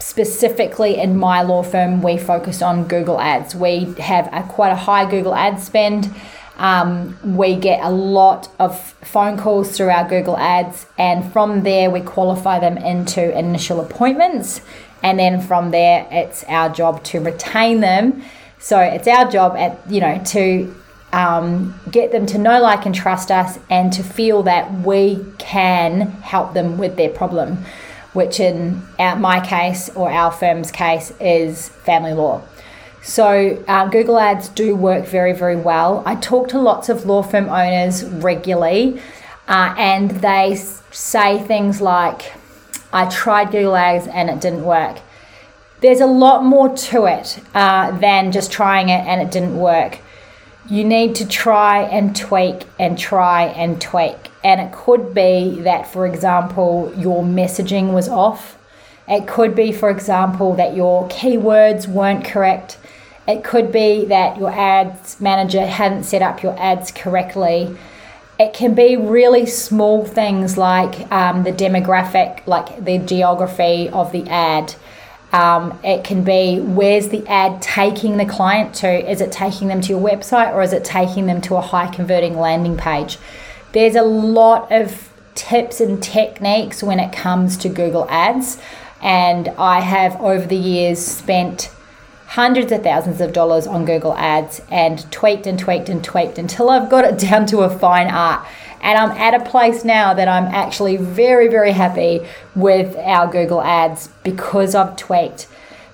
specifically 0.00 0.98
in 0.98 1.16
my 1.16 1.42
law 1.42 1.62
firm, 1.62 2.02
we 2.02 2.18
focus 2.18 2.60
on 2.60 2.88
Google 2.88 3.20
ads. 3.20 3.54
We 3.54 3.94
have 4.00 4.28
a, 4.32 4.42
quite 4.42 4.72
a 4.72 4.76
high 4.76 5.08
Google 5.08 5.34
ad 5.34 5.60
spend. 5.60 6.12
Um, 6.58 7.18
we 7.36 7.56
get 7.56 7.84
a 7.84 7.90
lot 7.90 8.48
of 8.58 8.80
phone 9.02 9.36
calls 9.36 9.76
through 9.76 9.90
our 9.90 10.08
Google 10.08 10.36
Ads, 10.38 10.86
and 10.96 11.30
from 11.32 11.62
there, 11.62 11.90
we 11.90 12.00
qualify 12.00 12.58
them 12.58 12.78
into 12.78 13.36
initial 13.38 13.80
appointments. 13.80 14.60
And 15.02 15.18
then 15.18 15.40
from 15.40 15.70
there, 15.70 16.06
it's 16.10 16.44
our 16.44 16.68
job 16.70 17.04
to 17.04 17.20
retain 17.20 17.80
them. 17.80 18.22
So 18.58 18.80
it's 18.80 19.06
our 19.06 19.30
job 19.30 19.54
at 19.56 19.78
you 19.90 20.00
know 20.00 20.22
to 20.26 20.74
um, 21.12 21.78
get 21.90 22.10
them 22.12 22.26
to 22.26 22.38
know, 22.38 22.60
like, 22.60 22.86
and 22.86 22.94
trust 22.94 23.30
us, 23.30 23.58
and 23.70 23.92
to 23.92 24.02
feel 24.02 24.42
that 24.44 24.72
we 24.80 25.24
can 25.38 26.00
help 26.22 26.54
them 26.54 26.78
with 26.78 26.96
their 26.96 27.10
problem, 27.10 27.58
which 28.12 28.40
in 28.40 28.82
our, 28.98 29.16
my 29.16 29.46
case 29.46 29.90
or 29.90 30.10
our 30.10 30.32
firm's 30.32 30.70
case 30.70 31.12
is 31.20 31.68
family 31.68 32.14
law. 32.14 32.42
So, 33.06 33.62
uh, 33.68 33.86
Google 33.86 34.18
Ads 34.18 34.48
do 34.48 34.74
work 34.74 35.06
very, 35.06 35.32
very 35.32 35.54
well. 35.54 36.02
I 36.04 36.16
talk 36.16 36.48
to 36.48 36.58
lots 36.58 36.88
of 36.88 37.06
law 37.06 37.22
firm 37.22 37.48
owners 37.48 38.02
regularly, 38.04 39.00
uh, 39.46 39.72
and 39.78 40.10
they 40.10 40.56
say 40.90 41.38
things 41.38 41.80
like, 41.80 42.32
I 42.92 43.08
tried 43.08 43.52
Google 43.52 43.76
Ads 43.76 44.08
and 44.08 44.28
it 44.28 44.40
didn't 44.40 44.64
work. 44.64 44.98
There's 45.82 46.00
a 46.00 46.06
lot 46.06 46.42
more 46.42 46.74
to 46.90 47.04
it 47.04 47.38
uh, 47.54 47.96
than 47.96 48.32
just 48.32 48.50
trying 48.50 48.88
it 48.88 49.06
and 49.06 49.22
it 49.22 49.30
didn't 49.30 49.56
work. 49.56 50.00
You 50.68 50.82
need 50.82 51.14
to 51.14 51.28
try 51.28 51.82
and 51.82 52.14
tweak 52.14 52.64
and 52.76 52.98
try 52.98 53.44
and 53.44 53.80
tweak. 53.80 54.16
And 54.42 54.60
it 54.60 54.72
could 54.72 55.14
be 55.14 55.60
that, 55.60 55.86
for 55.86 56.08
example, 56.08 56.92
your 56.96 57.22
messaging 57.22 57.92
was 57.92 58.08
off. 58.08 58.58
It 59.06 59.28
could 59.28 59.54
be, 59.54 59.70
for 59.70 59.90
example, 59.90 60.54
that 60.56 60.74
your 60.74 61.08
keywords 61.08 61.86
weren't 61.86 62.24
correct 62.24 62.78
it 63.26 63.42
could 63.42 63.72
be 63.72 64.04
that 64.06 64.38
your 64.38 64.50
ads 64.50 65.20
manager 65.20 65.66
hadn't 65.66 66.04
set 66.04 66.22
up 66.22 66.42
your 66.42 66.58
ads 66.58 66.92
correctly. 66.92 67.76
It 68.38 68.52
can 68.52 68.74
be 68.74 68.96
really 68.96 69.46
small 69.46 70.04
things 70.04 70.56
like 70.56 71.10
um, 71.10 71.42
the 71.42 71.52
demographic, 71.52 72.46
like 72.46 72.84
the 72.84 72.98
geography 72.98 73.88
of 73.88 74.12
the 74.12 74.28
ad. 74.28 74.74
Um, 75.32 75.78
it 75.82 76.04
can 76.04 76.22
be 76.22 76.60
where's 76.60 77.08
the 77.08 77.26
ad 77.26 77.60
taking 77.60 78.16
the 78.16 78.26
client 78.26 78.74
to? 78.76 79.10
Is 79.10 79.20
it 79.20 79.32
taking 79.32 79.68
them 79.68 79.80
to 79.80 79.88
your 79.88 80.00
website 80.00 80.52
or 80.52 80.62
is 80.62 80.72
it 80.72 80.84
taking 80.84 81.26
them 81.26 81.40
to 81.42 81.56
a 81.56 81.60
high 81.60 81.92
converting 81.92 82.38
landing 82.38 82.76
page? 82.76 83.18
There's 83.72 83.96
a 83.96 84.02
lot 84.02 84.70
of 84.70 85.12
tips 85.34 85.80
and 85.80 86.02
techniques 86.02 86.82
when 86.82 87.00
it 87.00 87.12
comes 87.12 87.56
to 87.58 87.68
Google 87.68 88.06
Ads. 88.08 88.58
And 89.02 89.48
I 89.58 89.80
have 89.80 90.20
over 90.20 90.46
the 90.46 90.56
years 90.56 91.04
spent 91.04 91.70
hundreds 92.36 92.70
of 92.70 92.82
thousands 92.82 93.18
of 93.22 93.32
dollars 93.32 93.66
on 93.66 93.86
Google 93.86 94.14
Ads 94.14 94.60
and 94.70 95.10
tweaked 95.10 95.46
and 95.46 95.58
tweaked 95.58 95.88
and 95.88 96.04
tweaked 96.04 96.36
until 96.36 96.68
I've 96.68 96.90
got 96.90 97.06
it 97.06 97.18
down 97.30 97.46
to 97.46 97.60
a 97.60 97.70
fine 97.70 98.08
art. 98.08 98.46
And 98.82 98.98
I'm 98.98 99.12
at 99.12 99.32
a 99.32 99.42
place 99.42 99.86
now 99.86 100.12
that 100.12 100.28
I'm 100.28 100.44
actually 100.44 100.98
very, 100.98 101.48
very 101.48 101.72
happy 101.72 102.26
with 102.54 102.94
our 102.96 103.26
Google 103.26 103.62
Ads 103.62 104.10
because 104.22 104.74
I've 104.74 104.96
tweaked. 104.96 105.48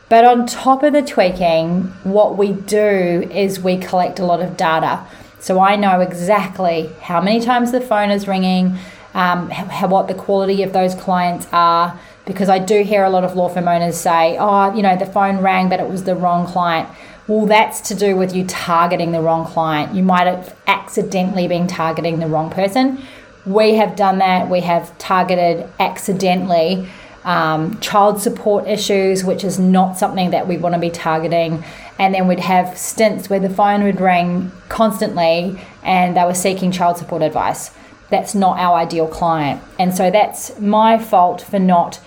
But 0.09 0.25
on 0.25 0.47
top 0.47 0.83
of 0.83 0.93
the 0.93 1.03
tweaking, 1.03 1.85
what 2.03 2.37
we 2.37 2.53
do 2.53 3.29
is 3.31 3.61
we 3.61 3.77
collect 3.77 4.19
a 4.19 4.27
lot 4.27 4.41
of 4.41 4.57
data. 4.57 5.07
So 5.39 5.61
I 5.61 5.77
know 5.77 6.01
exactly 6.01 6.91
how 7.03 7.21
many 7.21 7.41
times 7.41 7.71
the 7.71 7.81
phone 7.81 8.11
is 8.11 8.27
ringing, 8.27 8.79
um, 9.15 9.49
what 9.89 10.09
the 10.09 10.15
quality 10.15 10.65
of 10.65 10.73
those 10.73 10.97
clients 10.97 11.47
are, 11.53 12.01
because 12.25 12.49
I 12.49 12.59
do 12.59 12.83
hear 12.83 13.05
a 13.05 13.11
lot 13.11 13.25
of 13.25 13.35
law 13.35 13.49
firm 13.49 13.69
owners 13.69 13.97
say, 13.97 14.37
oh, 14.39 14.75
you 14.75 14.83
know, 14.83 14.97
the 14.97 15.07
phone 15.07 15.39
rang, 15.39 15.69
but 15.69 15.81
it 15.81 15.89
was 15.89 16.05
the 16.05 16.15
wrong 16.15 16.47
client. 16.47 16.89
Well, 17.27 17.47
that's 17.47 17.81
to 17.83 17.95
do 17.95 18.17
with 18.17 18.35
you 18.35 18.45
targeting 18.47 19.13
the 19.13 19.21
wrong 19.21 19.47
client. 19.47 19.95
You 19.95 20.03
might 20.03 20.27
have 20.27 20.57
accidentally 20.67 21.49
been 21.49 21.67
targeting 21.67 22.19
the 22.19 22.27
wrong 22.27 22.51
person. 22.51 23.03
We 23.47 23.75
have 23.75 23.97
done 23.97 24.19
that. 24.19 24.49
We 24.49 24.61
have 24.61 24.97
targeted 24.99 25.69
accidentally 25.81 26.89
um, 27.25 27.79
child 27.81 28.21
support 28.21 28.67
issues, 28.67 29.25
which 29.25 29.45
is 29.45 29.59
not 29.59 29.97
something 29.97 30.31
that 30.31 30.49
we 30.49 30.59
want 30.59 30.75
to 30.75 30.81
be 30.81 30.91
targeting. 30.91 31.65
And 31.99 32.15
then 32.15 32.27
we'd 32.27 32.41
have 32.41 32.77
stints 32.77 33.31
where 33.31 33.41
the 33.41 33.51
phone 33.51 33.83
would 33.85 34.01
ring 34.01 34.51
constantly 34.69 35.61
and 35.83 36.17
they 36.17 36.25
were 36.25 36.35
seeking 36.35 36.73
child 36.73 36.99
support 36.99 37.23
advice. 37.23 37.71
That's 38.13 38.35
not 38.35 38.59
our 38.59 38.77
ideal 38.77 39.09
client. 39.09 39.61
And 39.79 39.93
so 39.93 40.11
that's 40.11 40.59
my 40.61 40.99
fault 40.99 41.43
for 41.43 41.59
not 41.59 41.99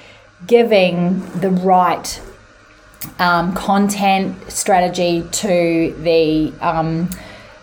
giving 0.48 1.20
the 1.41 1.50
right 1.50 2.22
um, 3.20 3.54
content 3.54 4.52
strategy 4.52 5.28
to 5.32 5.96
the 6.00 6.54
um, 6.62 7.10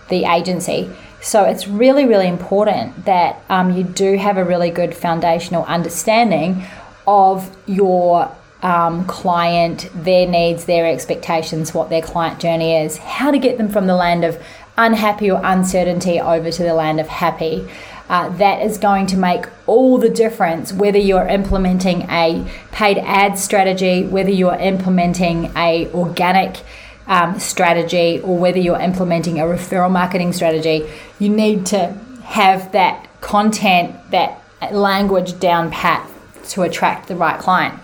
the 0.08 0.24
agency. 0.24 0.90
So 1.22 1.44
it's 1.44 1.68
really, 1.68 2.04
really 2.04 2.26
important 2.26 3.04
that 3.04 3.42
um, 3.48 3.70
you 3.72 3.84
do 3.84 4.18
have 4.18 4.36
a 4.36 4.44
really 4.44 4.70
good 4.70 4.94
foundational 4.94 5.64
understanding 5.64 6.64
of 7.06 7.56
your 7.66 8.30
um, 8.62 9.04
client, 9.06 9.88
their 9.94 10.26
needs, 10.26 10.64
their 10.64 10.86
expectations, 10.86 11.72
what 11.72 11.90
their 11.90 12.02
client 12.02 12.40
journey 12.40 12.76
is, 12.76 12.96
how 12.96 13.30
to 13.30 13.38
get 13.38 13.56
them 13.58 13.68
from 13.68 13.86
the 13.86 13.94
land 13.94 14.24
of 14.24 14.42
unhappy 14.76 15.30
or 15.30 15.40
uncertainty 15.44 16.20
over 16.20 16.50
to 16.50 16.62
the 16.62 16.74
land 16.74 16.98
of 16.98 17.08
happy. 17.08 17.68
Uh, 18.12 18.28
that 18.36 18.60
is 18.60 18.76
going 18.76 19.06
to 19.06 19.16
make 19.16 19.46
all 19.66 19.96
the 19.96 20.10
difference 20.10 20.70
whether 20.70 20.98
you're 20.98 21.26
implementing 21.26 22.02
a 22.10 22.46
paid 22.70 22.98
ad 22.98 23.38
strategy, 23.38 24.04
whether 24.04 24.28
you're 24.28 24.54
implementing 24.54 25.50
a 25.56 25.90
organic 25.94 26.62
um, 27.06 27.40
strategy, 27.40 28.20
or 28.20 28.36
whether 28.36 28.58
you're 28.58 28.78
implementing 28.78 29.40
a 29.40 29.44
referral 29.44 29.90
marketing 29.90 30.34
strategy. 30.34 30.86
You 31.18 31.30
need 31.30 31.64
to 31.66 31.86
have 32.24 32.72
that 32.72 33.08
content, 33.22 33.96
that 34.10 34.42
language 34.70 35.40
down 35.40 35.70
pat 35.70 36.06
to 36.50 36.64
attract 36.64 37.08
the 37.08 37.16
right 37.16 37.40
client. 37.40 37.80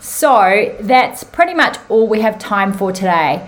So 0.00 0.74
that's 0.80 1.22
pretty 1.22 1.52
much 1.52 1.76
all 1.90 2.08
we 2.08 2.22
have 2.22 2.38
time 2.38 2.72
for 2.72 2.92
today. 2.92 3.46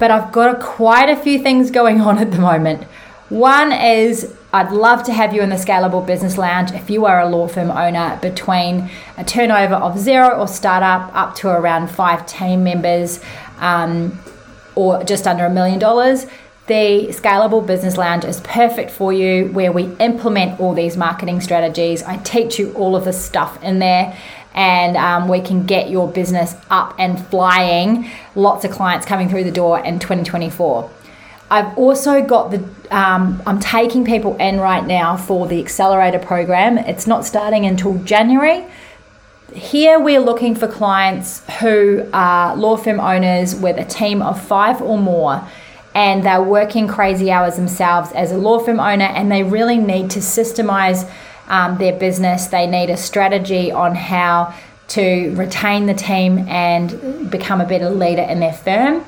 But 0.00 0.10
I've 0.10 0.32
got 0.32 0.60
quite 0.60 1.08
a 1.08 1.14
few 1.14 1.38
things 1.38 1.70
going 1.70 2.00
on 2.00 2.18
at 2.18 2.32
the 2.32 2.40
moment. 2.40 2.82
One 3.28 3.72
is 3.72 4.34
I'd 4.56 4.72
love 4.72 5.02
to 5.02 5.12
have 5.12 5.34
you 5.34 5.42
in 5.42 5.50
the 5.50 5.56
Scalable 5.56 6.06
Business 6.06 6.38
Lounge 6.38 6.72
if 6.72 6.88
you 6.88 7.04
are 7.04 7.20
a 7.20 7.28
law 7.28 7.46
firm 7.46 7.70
owner 7.70 8.18
between 8.22 8.88
a 9.18 9.22
turnover 9.22 9.74
of 9.74 9.98
zero 9.98 10.30
or 10.30 10.48
startup 10.48 11.14
up 11.14 11.34
to 11.36 11.48
around 11.50 11.88
five 11.88 12.24
team 12.24 12.64
members 12.64 13.20
um, 13.58 14.18
or 14.74 15.04
just 15.04 15.26
under 15.26 15.44
a 15.44 15.50
million 15.50 15.78
dollars. 15.78 16.24
The 16.68 17.08
Scalable 17.10 17.66
Business 17.66 17.98
Lounge 17.98 18.24
is 18.24 18.40
perfect 18.40 18.90
for 18.90 19.12
you, 19.12 19.48
where 19.48 19.72
we 19.72 19.94
implement 19.96 20.58
all 20.58 20.72
these 20.72 20.96
marketing 20.96 21.42
strategies. 21.42 22.02
I 22.02 22.16
teach 22.16 22.58
you 22.58 22.72
all 22.72 22.96
of 22.96 23.04
this 23.04 23.22
stuff 23.22 23.62
in 23.62 23.78
there, 23.78 24.16
and 24.54 24.96
um, 24.96 25.28
we 25.28 25.42
can 25.42 25.66
get 25.66 25.90
your 25.90 26.10
business 26.10 26.54
up 26.70 26.94
and 26.98 27.22
flying. 27.26 28.08
Lots 28.34 28.64
of 28.64 28.70
clients 28.70 29.04
coming 29.04 29.28
through 29.28 29.44
the 29.44 29.52
door 29.52 29.80
in 29.80 29.98
2024. 29.98 30.90
I've 31.50 31.76
also 31.78 32.22
got 32.22 32.50
the, 32.50 32.58
um, 32.90 33.42
I'm 33.46 33.60
taking 33.60 34.04
people 34.04 34.36
in 34.36 34.58
right 34.58 34.84
now 34.84 35.16
for 35.16 35.46
the 35.46 35.60
accelerator 35.60 36.18
program. 36.18 36.76
It's 36.78 37.06
not 37.06 37.24
starting 37.24 37.66
until 37.66 37.98
January. 37.98 38.64
Here 39.54 40.00
we're 40.00 40.20
looking 40.20 40.56
for 40.56 40.66
clients 40.66 41.48
who 41.60 42.08
are 42.12 42.56
law 42.56 42.76
firm 42.76 42.98
owners 42.98 43.54
with 43.54 43.78
a 43.78 43.84
team 43.84 44.22
of 44.22 44.44
five 44.44 44.82
or 44.82 44.98
more 44.98 45.46
and 45.94 46.24
they're 46.24 46.42
working 46.42 46.88
crazy 46.88 47.30
hours 47.30 47.56
themselves 47.56 48.10
as 48.12 48.32
a 48.32 48.36
law 48.36 48.58
firm 48.58 48.80
owner 48.80 49.04
and 49.04 49.30
they 49.30 49.42
really 49.42 49.78
need 49.78 50.10
to 50.10 50.18
systemize 50.18 51.10
um, 51.48 51.78
their 51.78 51.96
business. 51.96 52.46
They 52.46 52.66
need 52.66 52.90
a 52.90 52.96
strategy 52.96 53.70
on 53.70 53.94
how 53.94 54.52
to 54.88 55.34
retain 55.36 55.86
the 55.86 55.94
team 55.94 56.40
and 56.48 57.30
become 57.30 57.60
a 57.60 57.66
better 57.66 57.88
leader 57.88 58.22
in 58.22 58.40
their 58.40 58.52
firm. 58.52 59.04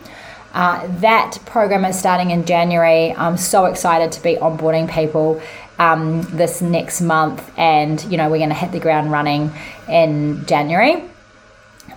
Uh, 0.52 0.86
that 1.00 1.38
program 1.46 1.84
is 1.84 1.98
starting 1.98 2.30
in 2.30 2.44
January. 2.44 3.14
I'm 3.14 3.36
so 3.36 3.66
excited 3.66 4.12
to 4.12 4.22
be 4.22 4.36
onboarding 4.36 4.90
people 4.90 5.40
um, 5.78 6.22
this 6.22 6.60
next 6.60 7.00
month, 7.00 7.50
and 7.56 8.02
you 8.10 8.16
know 8.16 8.30
we're 8.30 8.38
going 8.38 8.48
to 8.48 8.54
hit 8.54 8.72
the 8.72 8.80
ground 8.80 9.12
running 9.12 9.52
in 9.88 10.44
January. 10.46 11.04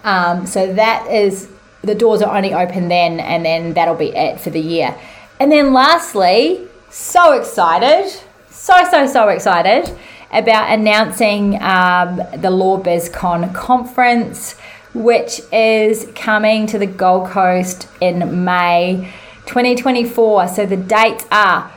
Um, 0.03 0.45
so 0.45 0.73
that 0.73 1.07
is 1.09 1.49
the 1.83 1.95
doors 1.95 2.21
are 2.21 2.35
only 2.35 2.53
open 2.53 2.89
then, 2.89 3.19
and 3.19 3.45
then 3.45 3.73
that'll 3.73 3.95
be 3.95 4.09
it 4.09 4.39
for 4.39 4.49
the 4.49 4.59
year. 4.59 4.95
And 5.39 5.51
then 5.51 5.73
lastly, 5.73 6.67
so 6.89 7.33
excited, 7.33 8.11
so, 8.49 8.83
so, 8.91 9.07
so 9.07 9.29
excited 9.29 9.97
about 10.31 10.71
announcing 10.71 11.61
um, 11.61 12.21
the 12.37 12.51
Law 12.51 12.81
BizCon 12.81 13.53
conference, 13.53 14.55
which 14.93 15.41
is 15.51 16.07
coming 16.15 16.67
to 16.67 16.77
the 16.77 16.85
Gold 16.85 17.29
Coast 17.29 17.87
in 17.99 18.43
May 18.43 19.11
2024. 19.45 20.47
So 20.49 20.65
the 20.65 20.77
dates 20.77 21.25
are 21.31 21.71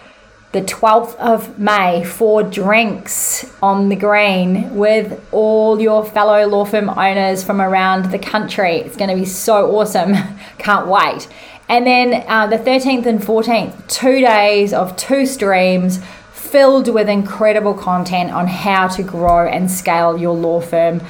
the 0.52 0.62
12th 0.62 1.16
of 1.16 1.58
May 1.58 2.04
for 2.04 2.44
drinks 2.44 3.52
on 3.60 3.88
the 3.88 3.96
green 3.96 4.76
with 4.76 5.20
all 5.32 5.80
your 5.80 6.04
fellow 6.04 6.46
law 6.46 6.64
firm 6.64 6.88
owners 6.88 7.42
from 7.42 7.60
around 7.60 8.12
the 8.12 8.20
country. 8.20 8.76
It's 8.76 8.96
going 8.96 9.10
to 9.10 9.16
be 9.16 9.24
so 9.24 9.76
awesome. 9.76 10.14
Can't 10.58 10.86
wait. 10.86 11.28
And 11.68 11.86
then 11.86 12.24
uh, 12.28 12.46
the 12.46 12.58
13th 12.58 13.06
and 13.06 13.20
14th, 13.20 13.88
two 13.88 14.20
days 14.20 14.72
of 14.72 14.96
two 14.96 15.26
streams 15.26 16.00
filled 16.32 16.88
with 16.88 17.08
incredible 17.08 17.74
content 17.74 18.30
on 18.30 18.46
how 18.46 18.86
to 18.86 19.02
grow 19.02 19.48
and 19.48 19.68
scale 19.68 20.16
your 20.16 20.34
law 20.34 20.60
firm. 20.60 21.00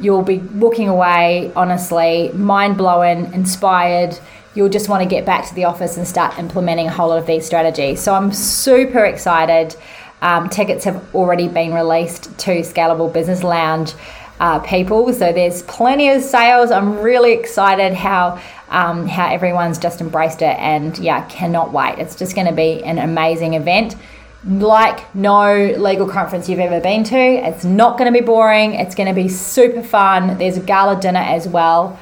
You'll 0.00 0.22
be 0.22 0.38
walking 0.38 0.88
away, 0.88 1.52
honestly, 1.54 2.30
mind 2.34 2.76
blowing, 2.76 3.32
inspired 3.32 4.18
you'll 4.54 4.68
just 4.68 4.88
want 4.88 5.02
to 5.02 5.08
get 5.08 5.24
back 5.24 5.46
to 5.48 5.54
the 5.54 5.64
office 5.64 5.96
and 5.96 6.06
start 6.06 6.38
implementing 6.38 6.86
a 6.86 6.90
whole 6.90 7.08
lot 7.08 7.18
of 7.18 7.26
these 7.26 7.46
strategies. 7.46 8.00
So 8.00 8.14
I'm 8.14 8.32
super 8.32 9.04
excited. 9.04 9.76
Um, 10.20 10.48
tickets 10.48 10.84
have 10.84 11.14
already 11.14 11.48
been 11.48 11.72
released 11.74 12.24
to 12.40 12.60
Scalable 12.60 13.12
Business 13.12 13.42
Lounge 13.42 13.94
uh, 14.40 14.58
people, 14.60 15.12
so 15.12 15.32
there's 15.32 15.62
plenty 15.62 16.10
of 16.10 16.22
sales. 16.22 16.70
I'm 16.70 16.98
really 16.98 17.32
excited 17.32 17.94
how 17.94 18.40
um, 18.68 19.06
how 19.06 19.30
everyone's 19.30 19.78
just 19.78 20.00
embraced 20.00 20.40
it, 20.42 20.56
and 20.58 20.96
yeah, 20.98 21.26
cannot 21.28 21.72
wait. 21.72 21.98
It's 21.98 22.16
just 22.16 22.34
going 22.34 22.46
to 22.46 22.54
be 22.54 22.82
an 22.84 22.98
amazing 22.98 23.54
event. 23.54 23.96
Like 24.44 25.14
no 25.14 25.74
legal 25.78 26.08
conference 26.08 26.48
you've 26.48 26.58
ever 26.58 26.80
been 26.80 27.04
to. 27.04 27.16
It's 27.16 27.64
not 27.64 27.96
going 27.96 28.12
to 28.12 28.18
be 28.18 28.24
boring. 28.24 28.74
It's 28.74 28.94
going 28.94 29.08
to 29.08 29.14
be 29.14 29.28
super 29.28 29.82
fun. 29.82 30.38
There's 30.38 30.56
a 30.56 30.60
gala 30.60 31.00
dinner 31.00 31.20
as 31.20 31.46
well, 31.46 31.98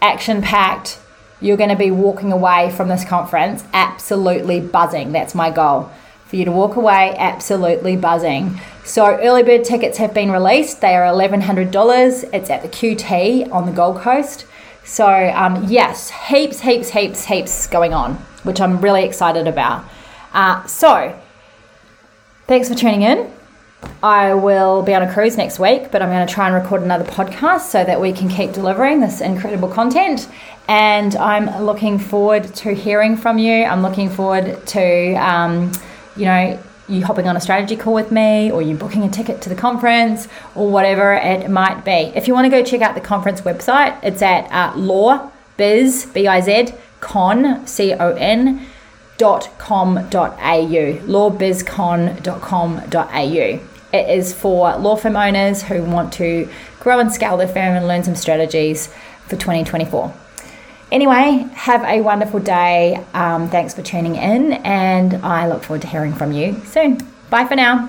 action 0.00 0.42
packed 0.42 0.98
you're 1.44 1.58
going 1.58 1.70
to 1.70 1.76
be 1.76 1.90
walking 1.90 2.32
away 2.32 2.70
from 2.70 2.88
this 2.88 3.04
conference 3.04 3.64
absolutely 3.74 4.60
buzzing. 4.60 5.12
That's 5.12 5.34
my 5.34 5.50
goal 5.50 5.90
for 6.24 6.36
you 6.36 6.44
to 6.46 6.50
walk 6.50 6.76
away 6.76 7.14
absolutely 7.18 7.96
buzzing. 7.96 8.58
So, 8.84 9.18
early 9.18 9.42
bird 9.42 9.64
tickets 9.64 9.98
have 9.98 10.14
been 10.14 10.30
released. 10.30 10.80
They 10.80 10.94
are 10.94 11.12
$1,100. 11.12 12.30
It's 12.32 12.50
at 12.50 12.62
the 12.62 12.68
QT 12.68 13.52
on 13.52 13.66
the 13.66 13.72
Gold 13.72 13.98
Coast. 13.98 14.46
So, 14.84 15.06
um, 15.34 15.64
yes, 15.64 16.10
heaps, 16.10 16.60
heaps, 16.60 16.90
heaps, 16.90 17.26
heaps 17.26 17.66
going 17.66 17.92
on, 17.92 18.14
which 18.42 18.60
I'm 18.60 18.80
really 18.80 19.04
excited 19.04 19.46
about. 19.46 19.84
Uh, 20.32 20.64
so, 20.66 21.18
thanks 22.46 22.68
for 22.68 22.74
tuning 22.74 23.02
in. 23.02 23.30
I 24.02 24.34
will 24.34 24.82
be 24.82 24.94
on 24.94 25.02
a 25.02 25.12
cruise 25.12 25.36
next 25.36 25.58
week, 25.58 25.90
but 25.90 26.02
I'm 26.02 26.08
going 26.08 26.26
to 26.26 26.32
try 26.32 26.46
and 26.46 26.54
record 26.54 26.82
another 26.82 27.04
podcast 27.04 27.62
so 27.70 27.84
that 27.84 28.00
we 28.00 28.12
can 28.12 28.28
keep 28.28 28.52
delivering 28.52 29.00
this 29.00 29.20
incredible 29.20 29.68
content. 29.68 30.28
And 30.68 31.14
I'm 31.16 31.64
looking 31.64 31.98
forward 31.98 32.54
to 32.56 32.74
hearing 32.74 33.16
from 33.16 33.38
you. 33.38 33.64
I'm 33.64 33.82
looking 33.82 34.08
forward 34.08 34.66
to, 34.68 35.14
um, 35.14 35.72
you 36.16 36.24
know, 36.24 36.58
you 36.88 37.04
hopping 37.04 37.26
on 37.26 37.36
a 37.36 37.40
strategy 37.40 37.76
call 37.76 37.94
with 37.94 38.12
me 38.12 38.50
or 38.50 38.60
you 38.60 38.76
booking 38.76 39.04
a 39.04 39.10
ticket 39.10 39.40
to 39.42 39.48
the 39.48 39.54
conference 39.54 40.28
or 40.54 40.70
whatever 40.70 41.14
it 41.14 41.48
might 41.50 41.84
be. 41.84 42.12
If 42.14 42.28
you 42.28 42.34
want 42.34 42.44
to 42.44 42.50
go 42.50 42.62
check 42.62 42.82
out 42.82 42.94
the 42.94 43.00
conference 43.00 43.40
website, 43.40 43.98
it's 44.02 44.20
at 44.20 44.44
uh, 44.50 44.72
lawbiz, 44.74 46.12
B-I-Z, 46.12 46.74
con, 47.00 47.66
C-O-N, 47.66 48.66
dot 49.16 49.48
com 49.58 50.08
dot 50.10 50.36
au 50.40 50.98
lawbizcon.com.au 51.06 53.60
it 53.92 54.10
is 54.10 54.34
for 54.34 54.76
law 54.76 54.96
firm 54.96 55.14
owners 55.16 55.62
who 55.62 55.84
want 55.84 56.12
to 56.12 56.48
grow 56.80 56.98
and 56.98 57.12
scale 57.12 57.36
their 57.36 57.46
firm 57.46 57.76
and 57.76 57.86
learn 57.86 58.02
some 58.02 58.16
strategies 58.16 58.88
for 59.28 59.36
2024 59.36 60.12
Anyway, 60.92 61.44
have 61.54 61.82
a 61.82 62.00
wonderful 62.02 62.38
day. 62.38 63.02
Um, 63.14 63.48
thanks 63.48 63.74
for 63.74 63.82
tuning 63.82 64.14
in, 64.14 64.52
and 64.52 65.14
I 65.24 65.48
look 65.48 65.64
forward 65.64 65.82
to 65.82 65.88
hearing 65.88 66.12
from 66.14 66.30
you 66.30 66.60
soon. 66.66 66.98
Bye 67.30 67.46
for 67.46 67.56
now. 67.56 67.88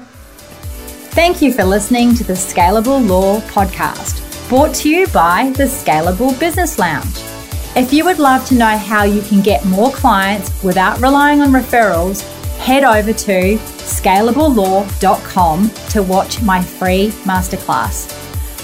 Thank 1.13 1.39
you 1.39 1.53
for 1.53 1.63
listening 1.63 2.15
to 2.15 2.23
the 2.23 2.33
Scalable 2.33 3.05
Law 3.07 3.41
Podcast, 3.41 4.49
brought 4.49 4.73
to 4.75 4.89
you 4.89 5.05
by 5.07 5.53
the 5.55 5.65
Scalable 5.65 6.37
Business 6.39 6.79
Lounge. 6.79 7.34
If 7.75 7.91
you 7.91 8.05
would 8.05 8.19
love 8.19 8.45
to 8.47 8.55
know 8.55 8.77
how 8.77 9.03
you 9.03 9.21
can 9.21 9.41
get 9.41 9.65
more 9.65 9.91
clients 9.91 10.63
without 10.63 11.01
relying 11.01 11.41
on 11.41 11.49
referrals, 11.49 12.21
head 12.57 12.85
over 12.85 13.11
to 13.11 13.57
scalablelaw.com 13.57 15.69
to 15.89 16.03
watch 16.03 16.41
my 16.41 16.61
free 16.61 17.09
masterclass. 17.25 18.07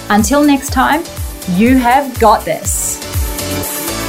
Until 0.10 0.44
next 0.44 0.72
time, 0.72 1.04
you 1.58 1.78
have 1.78 2.18
got 2.22 2.46
this. 2.46 4.01